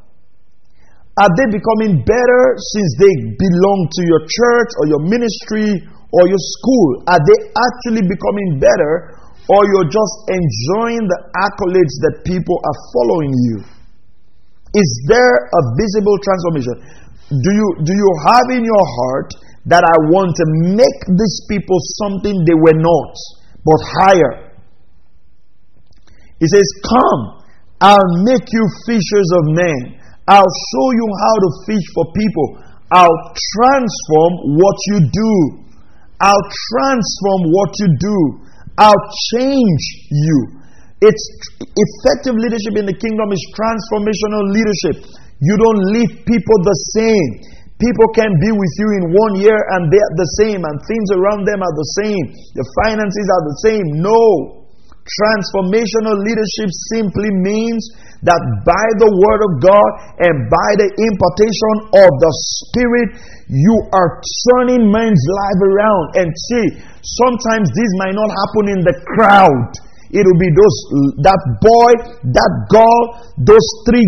[1.19, 5.75] Are they becoming better since they belong to your church or your ministry
[6.15, 7.03] or your school?
[7.07, 9.20] Are they actually becoming better
[9.51, 13.57] or you're just enjoying the accolades that people are following you?
[14.71, 17.01] Is there a visible transformation?
[17.39, 19.31] do you, do you have in your heart
[19.71, 20.45] that I want to
[20.75, 23.15] make these people something they were not,
[23.63, 24.51] but higher?
[26.43, 27.21] He says, Come,
[27.79, 29.81] I'll make you fishers of men.
[30.27, 30.43] I'll
[30.75, 32.47] show you how to fish for people.
[32.91, 33.21] I'll
[33.55, 35.33] transform what you do.
[36.19, 38.17] I'll transform what you do.
[38.81, 39.05] I'll
[39.37, 40.57] change you.
[41.05, 41.25] It's
[41.61, 45.05] effective leadership in the kingdom is transformational leadership.
[45.41, 47.31] You don't leave people the same.
[47.81, 51.49] People can be with you in one year and they're the same, and things around
[51.49, 52.25] them are the same.
[52.53, 53.85] The finances are the same.
[54.01, 54.60] No.
[55.01, 57.81] Transformational leadership simply means
[58.21, 59.89] that by the Word of God
[60.21, 61.75] and by the impartation
[62.05, 63.09] of the Spirit,
[63.49, 66.05] you are turning men's life around.
[66.21, 66.65] And see,
[67.01, 69.69] sometimes this might not happen in the crowd.
[70.11, 70.77] It will be those
[71.23, 71.91] that boy,
[72.35, 73.01] that girl,
[73.39, 74.03] those three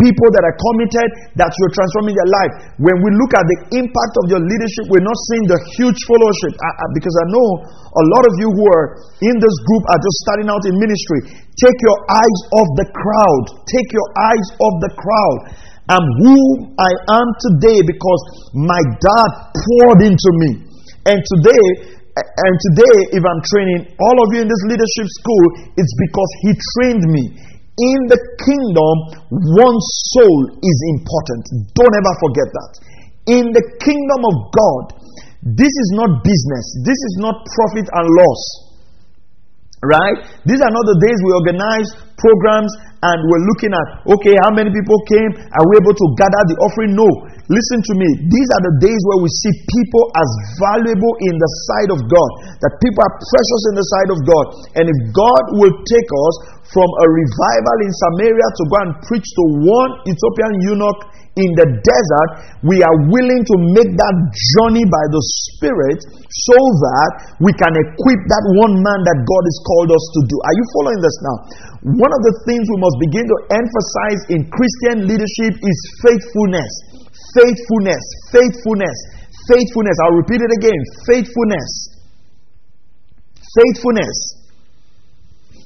[0.00, 2.52] people that are committed that you're transforming their life.
[2.80, 6.56] When we look at the impact of your leadership, we're not seeing the huge followership.
[6.56, 8.86] I, I, because I know a lot of you who are
[9.20, 11.20] in this group are just starting out in ministry.
[11.60, 13.44] Take your eyes off the crowd.
[13.68, 15.38] Take your eyes off the crowd.
[15.92, 16.36] I'm who
[16.80, 18.20] I am today because
[18.56, 20.50] my dad poured into me.
[21.04, 25.44] And today, and today, if I'm training all of you in this leadership school,
[25.74, 27.24] it's because he trained me.
[27.74, 28.96] In the kingdom,
[29.34, 29.78] one
[30.14, 31.74] soul is important.
[31.74, 32.72] Don't ever forget that.
[33.34, 34.84] In the kingdom of God,
[35.42, 38.42] this is not business, this is not profit and loss.
[39.82, 40.18] Right?
[40.46, 42.72] These are not the days we organize programs
[43.04, 43.86] and we're looking at,
[44.16, 45.30] okay, how many people came?
[45.36, 46.96] Are we able to gather the offering?
[46.96, 47.08] No.
[47.52, 48.08] Listen to me.
[48.32, 52.30] These are the days where we see people as valuable in the sight of God,
[52.64, 54.44] that people are precious in the sight of God.
[54.80, 56.34] And if God will take us
[56.72, 60.98] from a revival in Samaria to go and preach to one Ethiopian eunuch
[61.34, 62.30] in the desert,
[62.62, 64.16] we are willing to make that
[64.54, 65.98] journey by the Spirit
[66.30, 70.36] so that we can equip that one man that God has called us to do.
[70.46, 71.36] Are you following this now?
[71.98, 76.70] One of the things we must begin to emphasize in Christian leadership is faithfulness.
[77.34, 78.04] Faithfulness.
[78.30, 78.96] Faithfulness.
[79.50, 79.96] Faithfulness.
[80.06, 80.80] I'll repeat it again.
[81.02, 81.70] Faithfulness.
[83.42, 84.43] Faithfulness.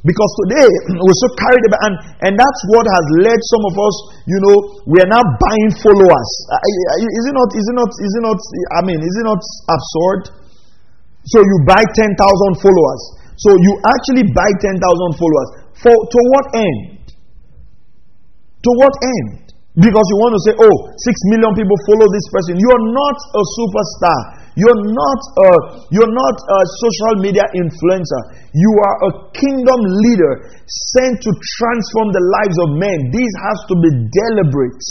[0.06, 0.68] Because today
[1.02, 1.94] we're so carried about, and,
[2.28, 3.94] and that's what has led some of us,
[4.30, 6.30] you know, we are now buying followers.
[6.50, 8.38] Uh, uh, is it not, is it not, is it not,
[8.78, 10.20] I mean, is it not absurd?
[11.26, 12.14] So you buy 10,000
[12.62, 13.02] followers.
[13.38, 14.78] So you actually buy 10,000
[15.18, 15.48] followers.
[15.82, 17.14] For to what end?
[17.14, 19.48] To what end?
[19.78, 22.58] Because you want to say, oh, oh, six million people follow this person.
[22.58, 24.20] You're not a superstar.
[24.58, 25.50] You're not a,
[25.94, 28.22] you're not a social media influencer.
[28.50, 30.50] You are a kingdom leader
[30.98, 32.98] sent to transform the lives of men.
[33.14, 34.82] This has to be deliberate.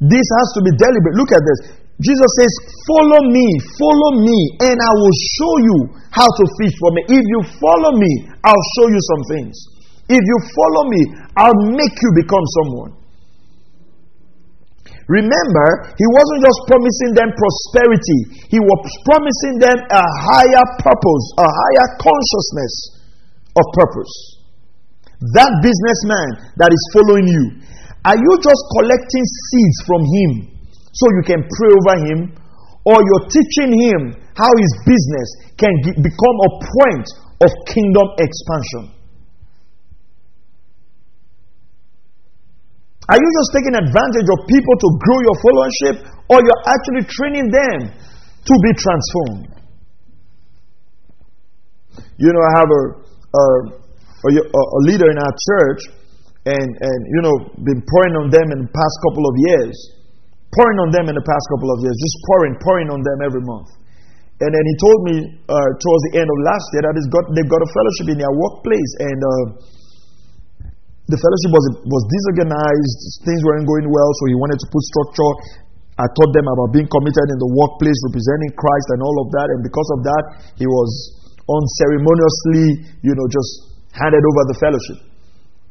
[0.00, 1.14] This has to be deliberate.
[1.20, 1.60] Look at this.
[2.00, 2.52] Jesus says,
[2.88, 3.46] Follow me,
[3.76, 7.20] follow me, and I will show you how to fish for me.
[7.20, 9.52] If you follow me, I'll show you some things.
[10.08, 11.00] If you follow me,
[11.36, 12.99] I'll make you become someone.
[15.10, 18.80] Remember, he wasn't just promising them prosperity, he was
[19.10, 22.74] promising them a higher purpose, a higher consciousness
[23.58, 24.14] of purpose.
[25.34, 27.44] That businessman that is following you,
[28.06, 30.30] are you just collecting seeds from him
[30.94, 32.18] so you can pray over him,
[32.86, 34.00] or you're teaching him
[34.38, 37.06] how his business can become a point
[37.42, 38.99] of kingdom expansion.
[43.10, 45.96] Are you just taking advantage of people to grow your followership,
[46.30, 49.46] or you're actually training them to be transformed?
[52.22, 52.82] You know, I have a,
[53.34, 53.44] a,
[54.30, 55.80] a, a leader in our church,
[56.46, 57.34] and, and you know,
[57.66, 59.74] been pouring on them in the past couple of years
[60.54, 63.42] pouring on them in the past couple of years, just pouring, pouring on them every
[63.42, 63.70] month.
[64.40, 65.14] And then he told me
[65.46, 68.18] uh, towards the end of last year that he's got, they've got a fellowship in
[68.18, 69.44] their workplace, and uh,
[71.10, 73.26] the fellowship was was disorganized.
[73.26, 75.32] Things weren't going well, so he wanted to put structure.
[75.98, 79.52] I taught them about being committed in the workplace, representing Christ, and all of that.
[79.52, 80.24] And because of that,
[80.56, 80.88] he was
[81.44, 85.10] unceremoniously, you know, just handed over the fellowship.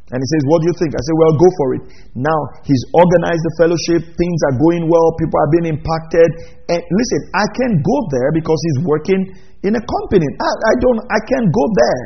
[0.09, 0.91] And he says, What do you think?
[0.97, 1.83] I say, Well, go for it.
[2.17, 4.01] Now, he's organized the fellowship.
[4.17, 5.13] Things are going well.
[5.21, 6.29] People are being impacted.
[6.65, 9.21] And listen, I can't go there because he's working
[9.61, 10.25] in a company.
[10.25, 12.05] I, I don't, I can't go there.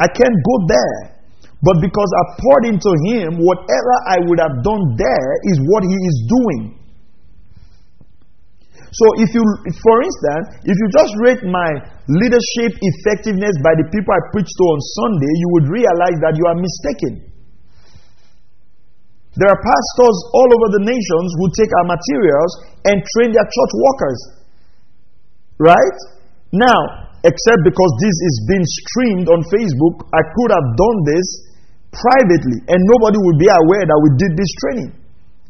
[0.00, 1.21] I can't go there.
[1.62, 2.10] But because
[2.42, 6.82] poured into him, whatever I would have done there is what he is doing.
[8.92, 9.40] So, if you,
[9.80, 11.70] for instance, if you just rate my
[12.12, 16.44] leadership effectiveness by the people I preach to on Sunday, you would realize that you
[16.44, 17.32] are mistaken.
[19.38, 22.52] There are pastors all over the nations who take our materials
[22.84, 24.18] and train their church workers.
[25.56, 25.98] Right?
[26.52, 31.51] Now, except because this is being streamed on Facebook, I could have done this
[31.92, 34.90] privately and nobody will be aware that we did this training.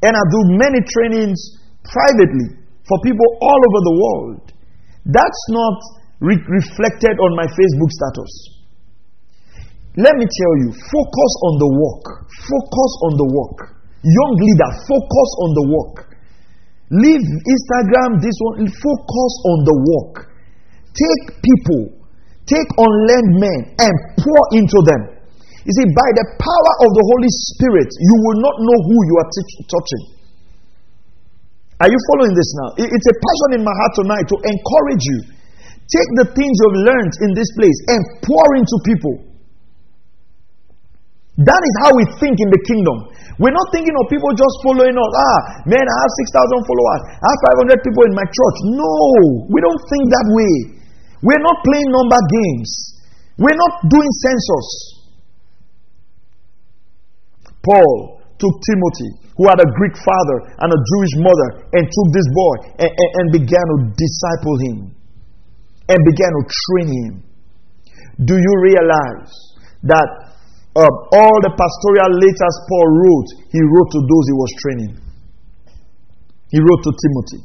[0.02, 1.38] And I do many trainings
[1.86, 4.42] privately for people all over the world.
[5.06, 5.76] That's not
[6.18, 8.32] re- reflected on my Facebook status.
[9.94, 12.04] Let me tell you, focus on the work.
[12.26, 13.58] Focus on the work.
[14.02, 15.94] Young leader, focus on the work.
[16.90, 20.32] Leave Instagram, this one, focus on the work.
[20.92, 21.82] Take people,
[22.44, 25.21] take unlearned men, and pour into them.
[25.62, 29.14] You see, by the power of the Holy Spirit, you will not know who you
[29.22, 30.04] are t- touching.
[31.82, 32.68] Are you following this now?
[32.82, 35.18] It's a passion in my heart tonight to encourage you.
[35.86, 39.14] Take the things you've learned in this place and pour into people.
[41.42, 42.96] That is how we think in the kingdom.
[43.42, 45.12] We're not thinking of people just following us.
[45.16, 47.02] Ah, man, I have 6,000 followers.
[47.18, 48.56] I have 500 people in my church.
[48.78, 48.94] No,
[49.50, 50.54] we don't think that way.
[51.22, 52.70] We're not playing number games.
[53.42, 55.01] We're not doing census.
[57.62, 62.28] Paul took Timothy who had a Greek father and a Jewish mother, and took this
[62.36, 62.54] boy
[62.84, 64.78] and, and, and began to disciple him
[65.88, 67.12] and began to train him.
[68.28, 69.32] Do you realize
[69.88, 70.08] that
[70.76, 74.92] uh, all the pastoral letters Paul wrote, he wrote to those he was training?
[76.52, 77.40] He wrote to Timothy.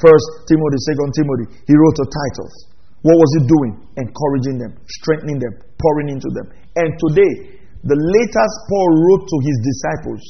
[0.00, 1.46] First Timothy, second Timothy.
[1.68, 2.52] He wrote to Titus.
[3.04, 3.72] What was he doing?
[4.00, 6.48] Encouraging them, strengthening them, pouring into them.
[6.76, 10.22] And today, the letters Paul wrote to his disciples,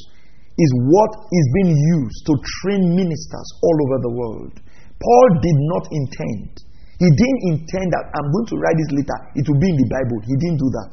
[0.61, 4.55] is what is being used to train ministers all over the world.
[5.01, 6.53] Paul did not intend.
[7.01, 9.89] He didn't intend that I'm going to write this letter, it will be in the
[9.89, 10.21] Bible.
[10.21, 10.91] He didn't do that.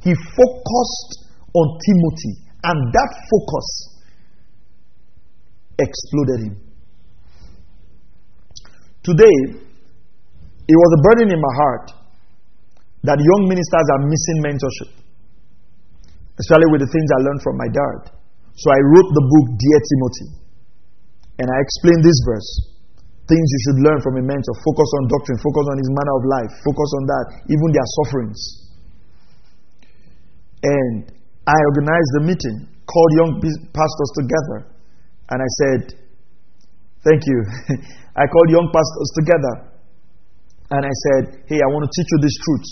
[0.00, 1.12] He focused
[1.52, 2.34] on Timothy,
[2.64, 3.68] and that focus
[5.76, 6.54] exploded him.
[9.04, 9.60] Today,
[10.72, 11.92] it was a burden in my heart
[13.04, 15.01] that young ministers are missing mentorship,
[16.40, 18.00] especially with the things I learned from my dad.
[18.56, 20.28] So I wrote the book, Dear Timothy.
[21.40, 22.50] And I explained this verse.
[23.26, 24.54] Things you should learn from a mentor.
[24.60, 28.40] Focus on doctrine, focus on his manner of life, focus on that, even their sufferings.
[30.62, 31.10] And
[31.46, 32.56] I organized a meeting,
[32.86, 33.32] called young
[33.72, 34.58] pastors together,
[35.30, 35.80] and I said,
[37.02, 37.38] Thank you.
[38.14, 39.54] I called young pastors together,
[40.70, 42.70] and I said, Hey, I want to teach you these truths.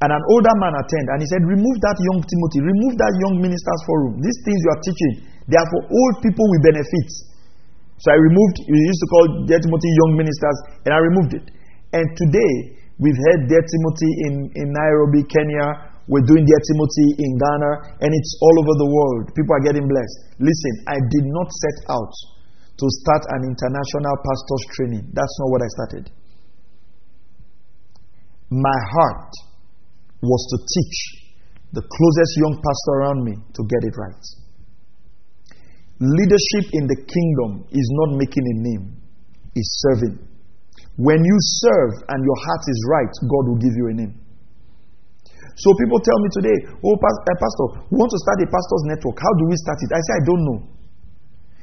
[0.00, 3.36] And an older man attended, and he said, Remove that young Timothy, remove that young
[3.44, 4.16] minister's forum.
[4.16, 5.12] These things you are teaching,
[5.44, 7.28] they are for old people with benefits.
[8.00, 11.46] So I removed, we used to call Dear Timothy young ministers, and I removed it.
[11.92, 15.92] And today, we've had Dear Timothy in, in Nairobi, Kenya.
[16.08, 19.24] We're doing Dear Timothy in Ghana, and it's all over the world.
[19.36, 20.40] People are getting blessed.
[20.40, 22.14] Listen, I did not set out
[22.80, 25.04] to start an international pastor's training.
[25.12, 26.04] That's not what I started.
[28.48, 29.30] My heart
[30.22, 30.98] was to teach
[31.72, 34.24] the closest young pastor around me to get it right.
[36.00, 38.84] Leadership in the kingdom is not making a name,
[39.54, 40.16] it's serving.
[40.96, 44.14] When you serve and your heart is right, God will give you a name.
[45.56, 49.16] So people tell me today, oh, uh, Pastor, we want to start a pastor's network.
[49.20, 49.92] How do we start it?
[49.92, 50.58] I say, I don't know.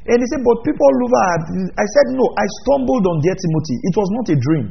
[0.07, 1.21] And they say, but people all over.
[1.73, 3.75] I said, no, I stumbled on dear Timothy.
[3.89, 4.65] It was not a dream.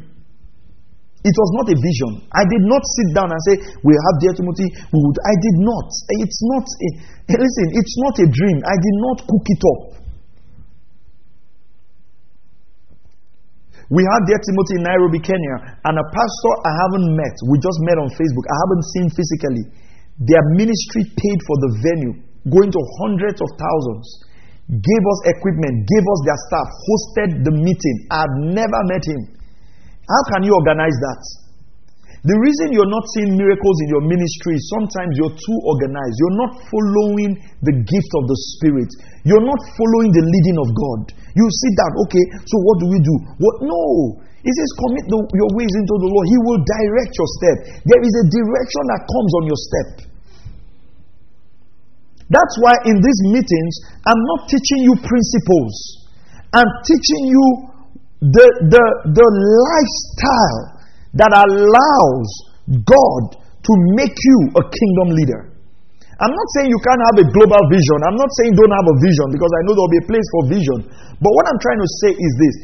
[1.26, 2.22] It was not a vision.
[2.30, 4.70] I did not sit down and say, We have dear Timothy.
[4.94, 5.18] We would.
[5.26, 5.90] I did not.
[6.22, 6.62] It's not.
[6.62, 6.88] A,
[7.34, 8.62] listen, it's not a dream.
[8.62, 9.82] I did not cook it up.
[13.90, 17.34] We have dear Timothy in Nairobi, Kenya, and a pastor I haven't met.
[17.50, 18.46] We just met on Facebook.
[18.46, 19.64] I haven't seen physically.
[20.22, 22.14] Their ministry paid for the venue,
[22.50, 24.06] going to hundreds of thousands,
[24.70, 27.96] gave us equipment, gave us their staff, hosted the meeting.
[28.10, 29.35] I've never met him.
[30.06, 31.22] How can you organize that?
[32.26, 36.16] The reason you're not seeing miracles in your ministry is sometimes you're too organized.
[36.18, 38.90] You're not following the gift of the Spirit.
[39.22, 41.00] You're not following the leading of God.
[41.38, 43.14] You sit down, okay, so what do we do?
[43.38, 43.56] What?
[43.62, 43.82] No.
[44.42, 46.26] He says, commit the, your ways into the Lord.
[46.26, 47.56] He will direct your step.
[47.86, 49.88] There is a direction that comes on your step.
[52.26, 55.74] That's why in these meetings, I'm not teaching you principles.
[56.50, 57.46] I'm teaching you
[58.20, 60.62] the, the, the lifestyle
[61.16, 62.28] that allows
[62.84, 65.42] God to make you a kingdom leader.
[66.16, 67.98] I'm not saying you can't have a global vision.
[68.08, 70.42] I'm not saying don't have a vision because I know there'll be a place for
[70.48, 70.78] vision.
[71.20, 72.54] But what I'm trying to say is this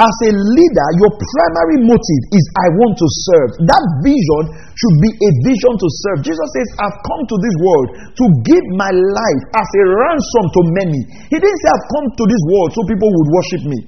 [0.00, 3.50] as a leader, your primary motive is I want to serve.
[3.68, 6.24] That vision should be a vision to serve.
[6.24, 10.60] Jesus says, I've come to this world to give my life as a ransom to
[10.80, 11.00] many.
[11.28, 13.78] He didn't say, I've come to this world so people would worship me.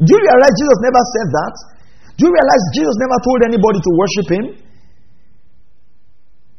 [0.00, 1.54] Do you realize Jesus never said that?
[2.16, 4.44] Do you realize Jesus never told anybody to worship him?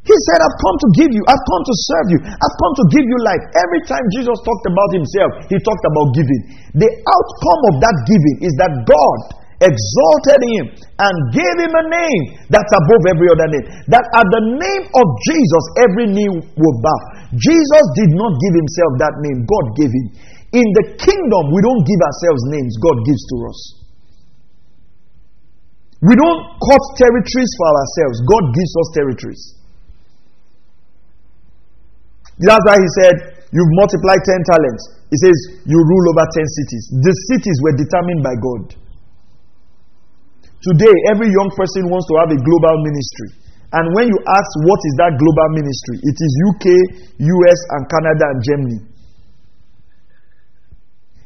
[0.01, 2.85] He said, I've come to give you, I've come to serve you, I've come to
[2.89, 3.43] give you life.
[3.53, 6.41] Every time Jesus talked about himself, he talked about giving.
[6.73, 9.19] The outcome of that giving is that God
[9.61, 13.65] exalted him and gave him a name that's above every other name.
[13.93, 16.99] That at the name of Jesus, every knee will bow.
[17.37, 20.07] Jesus did not give himself that name, God gave him.
[20.51, 23.59] In the kingdom, we don't give ourselves names, God gives to us.
[26.03, 29.43] We don't cut territories for ourselves, God gives us territories.
[32.41, 33.15] That's why he said,
[33.51, 34.83] You've multiplied 10 talents.
[35.11, 35.37] He says,
[35.67, 36.83] You rule over 10 cities.
[37.03, 38.63] The cities were determined by God.
[40.63, 43.29] Today, every young person wants to have a global ministry.
[43.71, 46.65] And when you ask what is that global ministry, it is UK,
[47.23, 48.79] US, and Canada and Germany.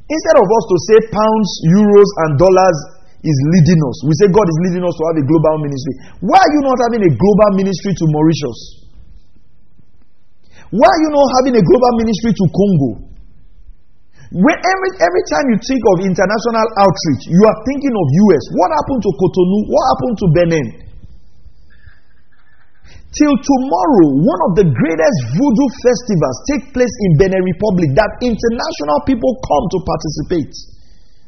[0.05, 2.77] Instead of us to say pounds, euros, and dollars
[3.25, 5.93] is leading us, we say God is leading us to have a global ministry.
[6.21, 8.59] Why are you not having a global ministry to Mauritius?
[10.69, 12.91] Why are you not having a global ministry to Congo?
[14.29, 18.43] When every, every time you think of international outreach, you are thinking of US.
[18.53, 19.59] What happened to Cotonou?
[19.69, 20.67] What happened to Benin?
[23.15, 28.99] Till tomorrow, one of the greatest voodoo festivals take place in Benin Republic that international
[29.07, 30.51] people come to participate.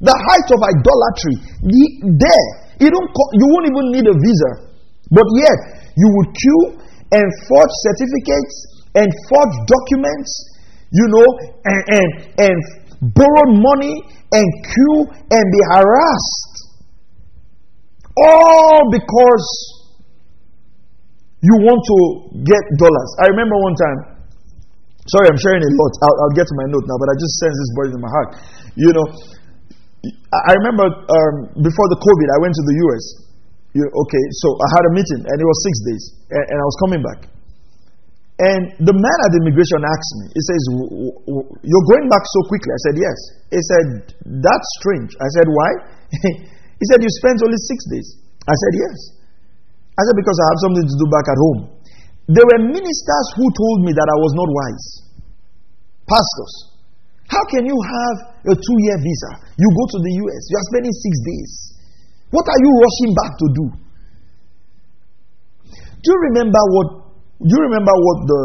[0.03, 1.83] The height of idolatry, the,
[2.19, 2.47] there,
[2.83, 4.51] you, don't you won't even need a visa.
[5.15, 5.59] But yet,
[5.95, 6.63] you would queue
[7.15, 8.55] and forge certificates
[8.99, 10.31] and forge documents,
[10.91, 11.27] you know,
[11.71, 12.57] and, and, and
[13.15, 13.95] borrow money
[14.35, 16.55] and queue and be harassed.
[18.19, 19.76] All because
[21.41, 21.97] you want to
[22.41, 23.09] get dollars.
[23.21, 23.99] I remember one time,
[25.05, 25.93] sorry, I'm sharing a lot.
[26.01, 28.11] I'll, I'll get to my note now, but I just sense this burden in my
[28.11, 28.29] heart.
[28.73, 29.07] You know,
[30.33, 33.03] I remember um, before the COVID, I went to the US.
[33.77, 36.65] You, okay, so I had a meeting, and it was six days, and, and I
[36.65, 37.19] was coming back.
[38.37, 40.61] And the man at the immigration asked me, he says,
[41.65, 42.69] You're going back so quickly?
[42.69, 43.17] I said, Yes.
[43.49, 43.85] He said,
[44.45, 45.09] That's strange.
[45.17, 45.69] I said, Why?
[46.77, 48.07] he said, You spent only six days.
[48.45, 48.97] I said, Yes.
[49.97, 51.59] I said, because I have something to do back at home.
[52.29, 54.85] There were ministers who told me that I was not wise.
[56.05, 56.53] Pastors.
[57.27, 58.15] How can you have
[58.47, 59.31] a two year visa?
[59.57, 61.51] You go to the US, you are spending six days.
[62.31, 63.65] What are you rushing back to do?
[65.97, 66.87] Do you remember what
[67.43, 68.41] do you remember what the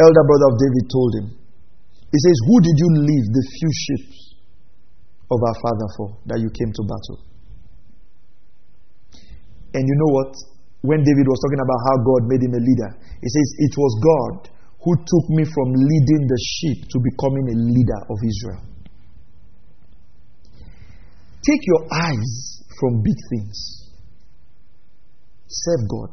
[0.00, 1.26] elder brother of David told him?
[2.08, 4.04] He says, Who did you leave the few sheep
[5.30, 7.27] of our father for that you came to battle?
[9.74, 10.32] And you know what?
[10.82, 12.90] When David was talking about how God made him a leader,
[13.20, 14.50] he says, It was God
[14.84, 18.62] who took me from leading the sheep to becoming a leader of Israel.
[21.42, 23.88] Take your eyes from big things.
[25.48, 26.12] Serve God.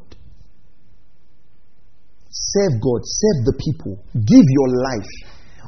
[2.30, 3.02] Serve God.
[3.04, 3.94] Serve the people.
[4.16, 5.12] Give your life.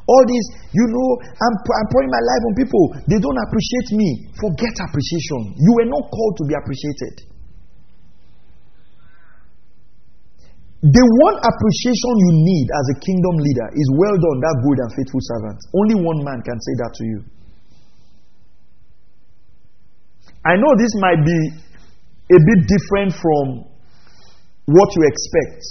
[0.08, 2.84] All this, you know, I'm, I'm pouring my life on people.
[3.12, 4.32] They don't appreciate me.
[4.40, 5.60] Forget appreciation.
[5.60, 7.28] You were not called to be appreciated.
[10.78, 14.90] The one appreciation you need as a kingdom leader is well done, that good and
[14.94, 15.58] faithful servant.
[15.74, 17.20] Only one man can say that to you.
[20.46, 21.40] I know this might be
[22.30, 23.66] a bit different from
[24.70, 25.66] what you expect,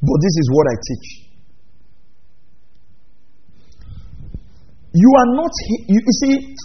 [0.00, 1.08] but this is what I teach.
[4.94, 5.52] You are not,
[5.88, 6.56] you, you see,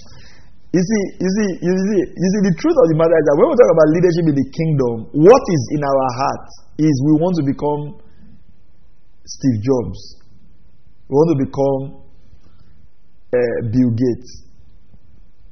[0.70, 3.36] You see, you see, you see, you see, the truth of the matter is that
[3.42, 6.46] when we talk about leadership in the kingdom, what is in our heart
[6.78, 7.82] is we want to become
[9.26, 9.98] Steve Jobs.
[11.10, 11.80] We want to become
[13.34, 14.30] uh, Bill Gates.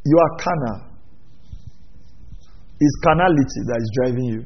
[0.06, 0.86] You are carnal.
[2.78, 4.42] It's carnality that is driving you.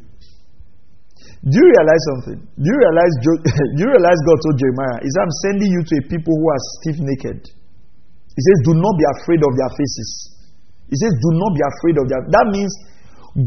[1.45, 2.39] Do you realize something?
[2.49, 3.12] Do you realize,
[3.77, 6.49] do you realize God told Jeremiah, He said, I'm sending you to a people who
[6.49, 7.45] are stiff naked.
[7.45, 10.32] He says, Do not be afraid of their faces.
[10.93, 12.20] He says, Do not be afraid of them.
[12.28, 12.68] That means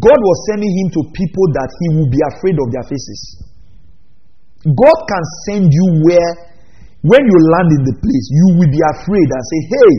[0.02, 3.46] God was sending him to people that he will be afraid of their faces.
[4.66, 6.32] God can send you where,
[7.06, 9.92] when you land in the place, you will be afraid and say, Hey,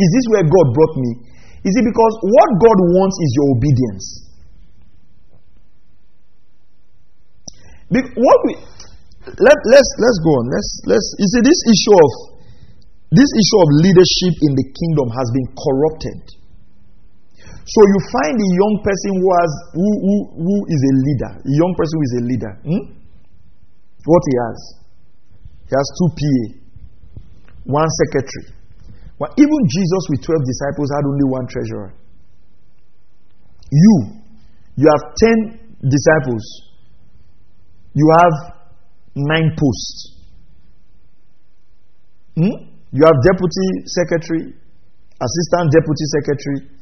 [0.00, 1.10] is this where God brought me?
[1.60, 4.06] Is it because what God wants is your obedience?
[7.94, 8.54] what we
[9.24, 10.44] let, let's let's go on.
[10.50, 12.10] Let's let's you see this issue of
[13.12, 16.43] this issue of leadership in the kingdom has been corrupted.
[17.64, 21.52] So you find a young person who has who, who, who is a leader, a
[21.56, 22.52] young person who is a leader.
[22.60, 22.84] Hmm?
[24.04, 24.58] What he has?
[25.64, 26.36] He has two PA,
[27.64, 28.52] one secretary.
[29.18, 31.94] Well, even Jesus with 12 disciples had only one treasurer.
[33.72, 33.96] You,
[34.76, 36.44] you have 10 disciples.
[37.94, 38.34] You have
[39.16, 40.20] nine posts.
[42.36, 42.68] Hmm?
[42.92, 44.52] You have deputy secretary,
[45.16, 46.74] assistant deputy secretary,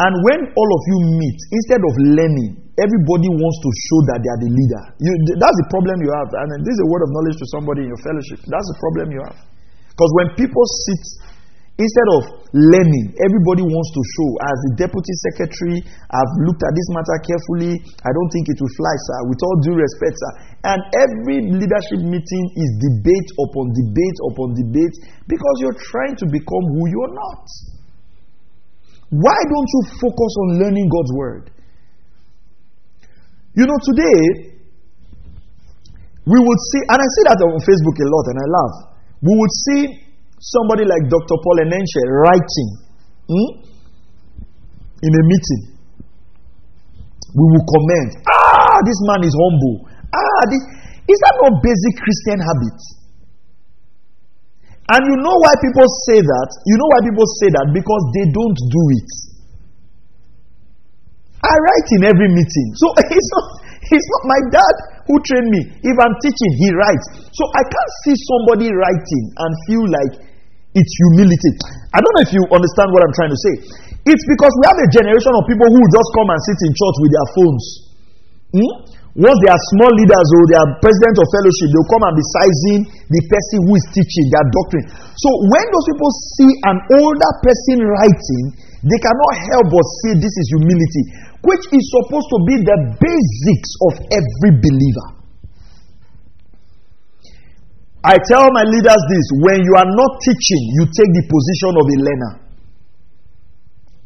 [0.00, 4.30] and when all of you meet, instead of learning, everybody wants to show that they
[4.32, 4.82] are the leader.
[4.96, 6.28] You, that's the problem you have.
[6.32, 8.40] And this is a word of knowledge to somebody in your fellowship.
[8.48, 9.36] That's the problem you have.
[9.92, 11.04] Because when people sit,
[11.76, 12.22] instead of
[12.56, 14.28] learning, everybody wants to show.
[14.40, 17.84] As the deputy secretary, I've looked at this matter carefully.
[18.00, 19.18] I don't think it will fly, sir.
[19.28, 20.32] With all due respect, sir.
[20.64, 24.96] And every leadership meeting is debate upon debate upon debate
[25.28, 27.44] because you're trying to become who you're not.
[29.10, 31.50] Why don't you focus on learning God's word?
[33.58, 34.54] You know, today,
[36.30, 38.74] we would see, and I see that on Facebook a lot, and I laugh.
[39.18, 39.82] We would see
[40.38, 41.36] somebody like Dr.
[41.42, 42.70] Paul Enenche writing
[43.26, 43.50] hmm,
[45.02, 45.62] in a meeting.
[47.34, 49.90] We will comment, ah, this man is humble.
[50.14, 50.62] Ah, this,
[51.10, 52.99] is that not basic Christian habits?
[54.90, 56.48] And you know why people say that?
[56.66, 57.66] You know why people say that?
[57.70, 59.10] Because they don't do it.
[61.46, 62.68] I write in every meeting.
[62.74, 63.46] So it's not,
[63.86, 64.74] it's not my dad
[65.06, 65.62] who trained me.
[65.78, 67.06] If I'm teaching, he writes.
[67.30, 70.14] So I can't see somebody writing and feel like
[70.74, 71.52] it's humility.
[71.94, 73.54] I don't know if you understand what I'm trying to say.
[74.10, 76.96] It's because we have a generation of people who just come and sit in church
[76.98, 77.64] with their phones.
[78.58, 78.74] Hmm?
[79.18, 82.24] Once they are small leaders or they are president of fellowship, they'll come and be
[82.30, 82.80] sizing
[83.10, 84.86] the person who is teaching their doctrine.
[85.18, 88.44] So when those people see an older person writing,
[88.86, 91.02] they cannot help but say this is humility,
[91.42, 95.20] which is supposed to be the basics of every believer.
[98.06, 101.84] I tell my leaders this when you are not teaching, you take the position of
[101.84, 102.32] a learner.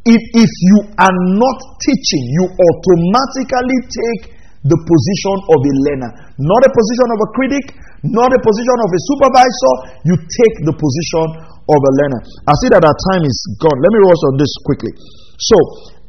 [0.05, 4.34] If, if you are not teaching, you automatically take
[4.65, 6.11] the position of a learner,
[6.41, 7.65] not a position of a critic,
[8.01, 9.75] not a position of a supervisor.
[10.09, 11.27] You take the position
[11.69, 12.21] of a learner.
[12.49, 13.77] I see that our time is gone.
[13.77, 14.93] Let me rush on this quickly.
[15.37, 15.57] So,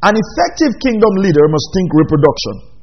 [0.07, 2.75] an effective kingdom leader must think reproduction.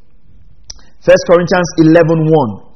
[1.01, 2.73] First Corinthians 11 1.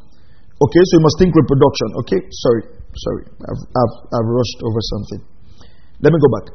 [0.56, 1.88] Okay, so you must think reproduction.
[2.00, 2.62] Okay, sorry,
[2.96, 5.20] sorry, I've, I've, I've rushed over something.
[6.00, 6.46] Let me go back.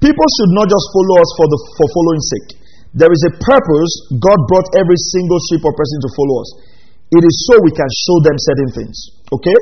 [0.00, 2.48] People should not just follow us for, the, for following sake.
[2.92, 6.50] There is a purpose God brought every single sheep or person to follow us.
[7.12, 8.96] It is so we can show them certain things.
[9.32, 9.58] Okay?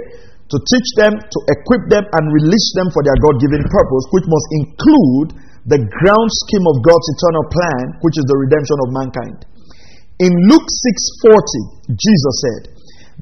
[0.51, 4.27] To teach them, to equip them, and release them for their God given purpose, which
[4.27, 5.29] must include
[5.71, 9.39] the ground scheme of God's eternal plan, which is the redemption of mankind.
[10.19, 12.63] In Luke 6:40, Jesus said,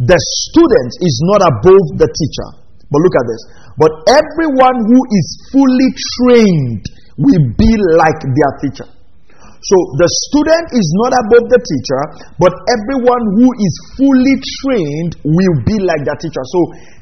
[0.09, 2.49] "The student is not above the teacher."
[2.89, 3.43] But look at this.
[3.77, 6.85] But everyone who is fully trained
[7.21, 8.89] will be like their teacher.
[9.59, 12.03] So the student is not above the teacher,
[12.39, 16.45] but everyone who is fully trained will be like that teacher.
[16.47, 16.61] So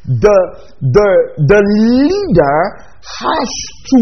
[0.09, 0.39] the
[0.81, 1.09] the
[1.53, 2.59] the leader
[3.05, 3.51] has
[3.93, 4.01] to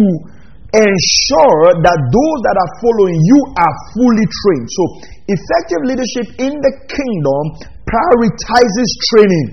[0.75, 4.67] ensure that those that are following you are fully trained.
[4.71, 4.83] So
[5.31, 7.43] effective leadership in the kingdom
[7.87, 9.49] prioritizes training.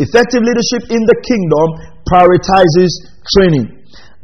[0.00, 1.68] Effective leadership in the kingdom
[2.08, 2.92] prioritizes
[3.36, 3.68] training.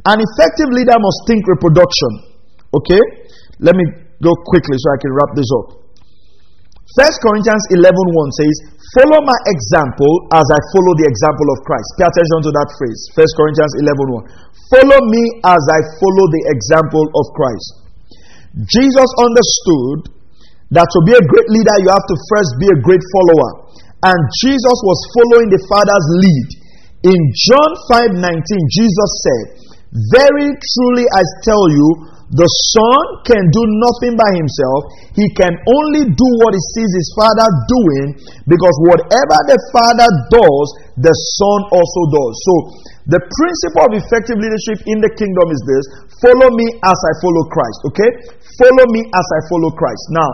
[0.05, 2.36] An effective leader must think reproduction.
[2.73, 3.01] Okay?
[3.59, 3.85] Let me
[4.19, 5.87] go quickly so I can wrap this up.
[6.95, 8.55] First Corinthians 11 1 says,
[8.95, 11.87] Follow my example as I follow the example of Christ.
[11.99, 12.99] Pay attention to that phrase.
[13.11, 14.47] First Corinthians 11 1.
[14.71, 17.67] Follow me as I follow the example of Christ.
[18.71, 20.15] Jesus understood
[20.71, 23.67] that to be a great leader, you have to first be a great follower.
[24.07, 26.47] And Jesus was following the Father's lead.
[27.11, 27.19] In
[27.51, 27.71] John
[28.15, 28.23] 5 19,
[28.71, 29.45] Jesus said,
[30.15, 31.87] Very truly I tell you,
[32.27, 34.91] the Son can do nothing by himself.
[35.15, 40.67] He can only do what he sees his Father doing because whatever the Father does,
[40.99, 42.33] the Son also does.
[42.43, 42.53] So,
[43.07, 45.85] the principle of effective leadership in the kingdom is this
[46.19, 47.79] follow me as I follow Christ.
[47.95, 48.09] Okay?
[48.59, 50.03] Follow me as I follow Christ.
[50.11, 50.29] Now,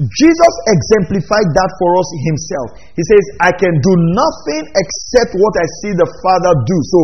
[0.00, 2.68] Jesus exemplified that for us himself.
[2.96, 6.78] He says, I can do nothing except what I see the Father do.
[6.80, 7.00] So,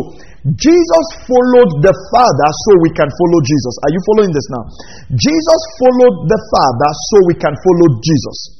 [0.56, 3.74] Jesus followed the Father so we can follow Jesus.
[3.84, 4.64] Are you following this now?
[5.12, 8.58] Jesus followed the Father so we can follow Jesus.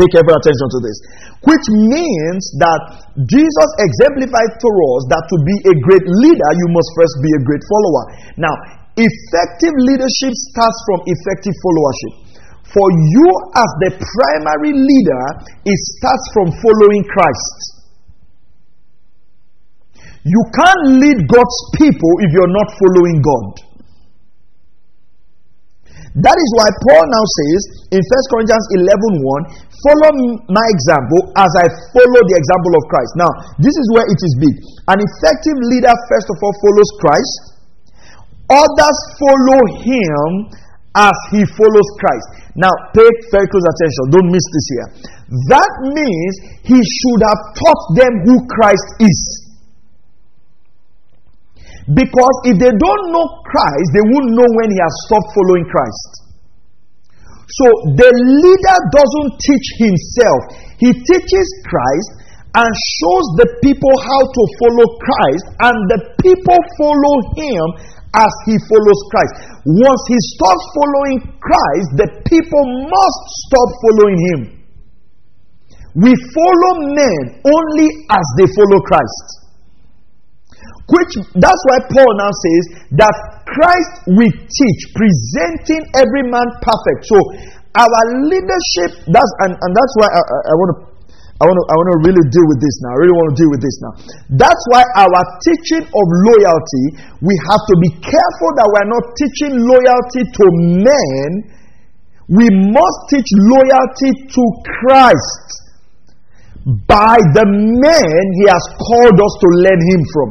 [0.00, 0.96] Pay careful attention to this.
[1.44, 2.80] Which means that
[3.28, 7.40] Jesus exemplified to us that to be a great leader, you must first be a
[7.44, 8.04] great follower.
[8.40, 8.54] Now,
[8.96, 12.25] effective leadership starts from effective followership.
[12.76, 15.24] For you, as the primary leader,
[15.64, 17.56] it starts from following Christ.
[20.28, 23.48] You can't lead God's people if you're not following God.
[26.20, 27.60] That is why Paul now says
[27.96, 30.12] in 1 Corinthians 11 1, follow
[30.52, 31.64] my example as I
[31.96, 33.12] follow the example of Christ.
[33.16, 34.56] Now, this is where it is big.
[34.92, 37.34] An effective leader, first of all, follows Christ,
[38.52, 40.28] others follow him
[40.96, 42.45] as he follows Christ.
[42.56, 44.02] Now, pay very close attention.
[44.16, 44.88] Don't miss this here.
[45.52, 46.32] That means
[46.64, 49.20] he should have taught them who Christ is.
[51.86, 56.26] Because if they don't know Christ, they won't know when he has stopped following Christ.
[57.46, 60.40] So the leader doesn't teach himself,
[60.82, 62.26] he teaches Christ
[62.56, 67.64] and shows the people how to follow Christ, and the people follow him
[68.14, 69.32] as he follows Christ.
[69.66, 74.40] Once he stops following Christ, the people must stop following him.
[75.96, 79.46] We follow men only as they follow Christ.
[80.86, 82.62] Which that's why Paul now says
[83.02, 87.10] that Christ we teach, presenting every man perfect.
[87.10, 87.18] So
[87.74, 90.95] our leadership, that's and, and that's why I, I, I want to
[91.36, 92.96] I want to I want to really deal with this now.
[92.96, 93.92] I really want to deal with this now.
[94.40, 96.84] That's why our teaching of loyalty,
[97.20, 100.44] we have to be careful that we're not teaching loyalty to
[100.80, 101.28] men.
[102.32, 105.48] We must teach loyalty to Christ
[106.88, 110.28] by the men he has called us to learn him from.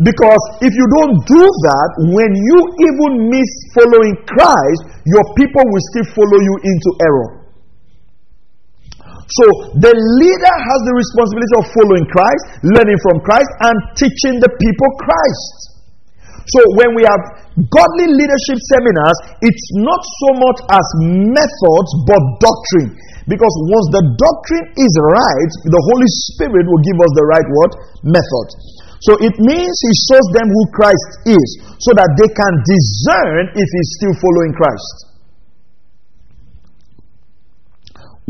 [0.00, 5.84] Because if you don't do that, when you even miss following Christ, your people will
[5.92, 7.41] still follow you into error.
[9.32, 9.44] So
[9.80, 14.90] the leader has the responsibility of following Christ, learning from Christ, and teaching the people
[15.00, 15.72] Christ.
[16.52, 17.22] So when we have
[17.70, 20.84] godly leadership seminars, it's not so much as
[21.32, 22.92] methods but doctrine.
[23.30, 27.70] Because once the doctrine is right, the Holy Spirit will give us the right what?
[28.02, 28.48] Method.
[29.06, 33.68] So it means he shows them who Christ is so that they can discern if
[33.70, 35.11] he's still following Christ.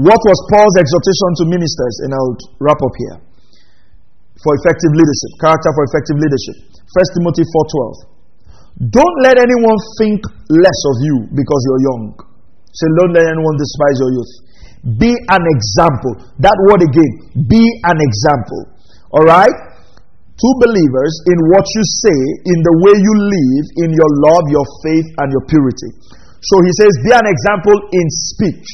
[0.00, 1.94] What was Paul's exhortation to ministers?
[2.08, 3.18] And I'll wrap up here.
[4.40, 6.56] For effective leadership, character for effective leadership.
[6.72, 8.12] 1 Timothy 4:12.
[8.88, 12.16] Don't let anyone think less of you because you're young.
[12.72, 14.32] Say, don't let anyone despise your youth.
[14.96, 16.24] Be an example.
[16.40, 17.12] That word again.
[17.46, 18.72] Be an example.
[19.12, 19.52] All right?
[19.52, 22.18] To believers in what you say,
[22.48, 25.92] in the way you live, in your love, your faith, and your purity.
[26.42, 28.66] So he says, be an example in speech.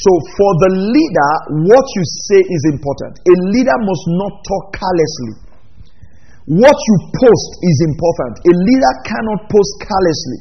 [0.00, 1.32] So for the leader,
[1.68, 3.20] what you say is important.
[3.20, 5.34] A leader must not talk carelessly.
[6.48, 8.40] What you post is important.
[8.48, 10.40] A leader cannot post carelessly.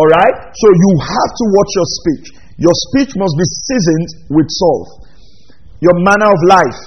[0.00, 0.36] All right?
[0.56, 2.26] So you have to watch your speech.
[2.56, 5.04] Your speech must be seasoned with salt.
[5.84, 6.80] Your manner of life,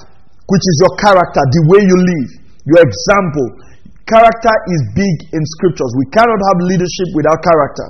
[0.50, 2.30] which is your character, the way you live,
[2.66, 3.48] your example.
[4.10, 5.94] Character is big in scriptures.
[5.98, 7.88] We cannot have leadership without character.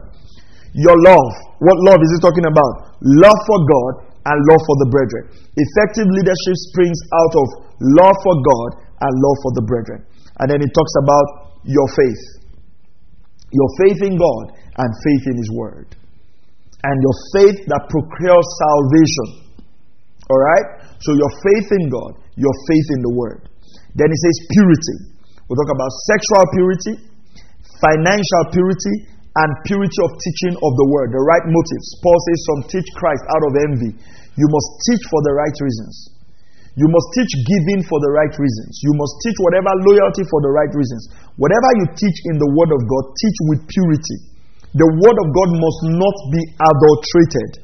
[0.76, 1.32] Your love.
[1.64, 2.93] What love is he talking about?
[3.04, 3.94] Love for God
[4.24, 5.24] and love for the brethren.
[5.60, 7.48] Effective leadership springs out of
[8.00, 8.70] love for God
[9.04, 10.00] and love for the brethren.
[10.40, 12.24] And then he talks about your faith.
[13.54, 15.88] Your faith in God and faith in His Word.
[16.84, 19.28] And your faith that procures salvation.
[20.28, 20.90] Alright?
[21.00, 23.48] So your faith in God, your faith in the Word.
[23.96, 24.98] Then he says purity.
[25.46, 26.94] We'll talk about sexual purity,
[27.78, 28.96] financial purity,
[29.34, 31.88] and purity of teaching of the Word, the right motives.
[32.06, 33.92] Paul says, Some teach Christ out of envy.
[34.38, 36.14] You must teach for the right reasons.
[36.74, 38.82] You must teach giving for the right reasons.
[38.82, 41.06] You must teach whatever loyalty for the right reasons.
[41.38, 44.18] Whatever you teach in the Word of God, teach with purity.
[44.74, 47.63] The Word of God must not be adulterated.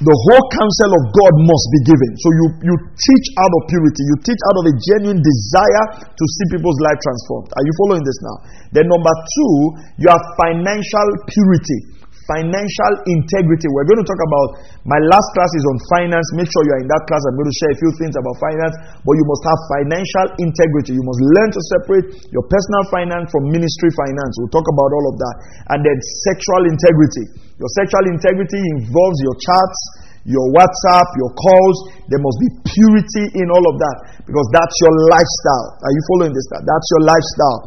[0.00, 2.10] The whole counsel of God must be given.
[2.16, 4.00] So you, you teach out of purity.
[4.00, 7.52] You teach out of a genuine desire to see people's life transformed.
[7.52, 8.36] Are you following this now?
[8.72, 9.54] Then, number two,
[10.00, 13.66] you have financial purity financial integrity.
[13.74, 14.48] We're going to talk about
[14.86, 16.26] my last class is on finance.
[16.38, 17.18] Make sure you are in that class.
[17.26, 20.94] I'm going to share a few things about finance, but you must have financial integrity.
[20.94, 24.32] You must learn to separate your personal finance from ministry finance.
[24.38, 25.36] We'll talk about all of that.
[25.74, 25.98] And then
[26.30, 27.49] sexual integrity.
[27.60, 29.78] Your sexual integrity involves your chats,
[30.24, 31.76] your WhatsApp, your calls.
[32.08, 35.68] There must be purity in all of that because that's your lifestyle.
[35.84, 36.48] Are you following this?
[36.48, 37.60] That's your lifestyle.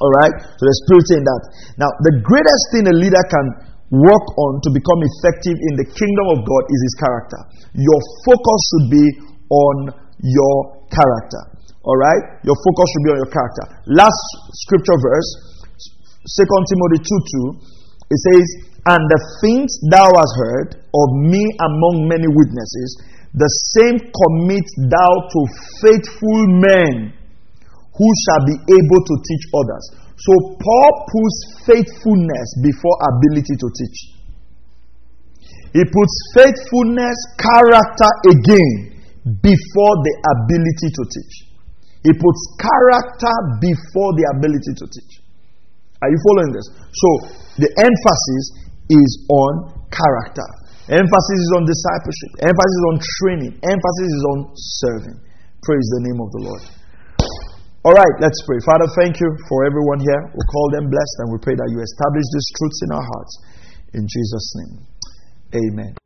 [0.00, 0.32] All right?
[0.32, 1.42] So there's purity in that.
[1.76, 3.46] Now, the greatest thing a leader can
[3.92, 7.40] work on to become effective in the kingdom of God is his character.
[7.76, 9.06] Your focus should be
[9.52, 9.76] on
[10.24, 10.56] your
[10.88, 11.42] character.
[11.84, 12.42] All right?
[12.42, 13.64] Your focus should be on your character.
[13.92, 14.20] Last
[14.66, 15.30] scripture verse,
[16.24, 17.76] 2 Timothy 2 2,
[18.10, 23.02] it says, And the things thou hast heard of me among many witnesses,
[23.34, 25.40] the same commit thou to
[25.82, 27.10] faithful men
[27.98, 29.84] who shall be able to teach others.
[30.16, 33.98] So Paul puts faithfulness before ability to teach.
[35.76, 38.96] He puts faithfulness, character again
[39.42, 41.34] before the ability to teach.
[42.06, 45.26] He puts character before the ability to teach.
[46.00, 46.66] Are you following this?
[46.70, 47.08] So
[47.60, 49.52] the emphasis is on
[49.90, 50.46] character.
[50.86, 52.30] Emphasis is on discipleship.
[52.46, 53.52] Emphasis is on training.
[53.58, 55.18] Emphasis is on serving.
[55.66, 56.62] Praise the name of the Lord.
[57.82, 58.58] All right, let's pray.
[58.66, 60.22] Father, thank you for everyone here.
[60.30, 63.32] We call them blessed and we pray that you establish these truths in our hearts.
[63.94, 64.74] In Jesus' name,
[65.54, 66.05] amen.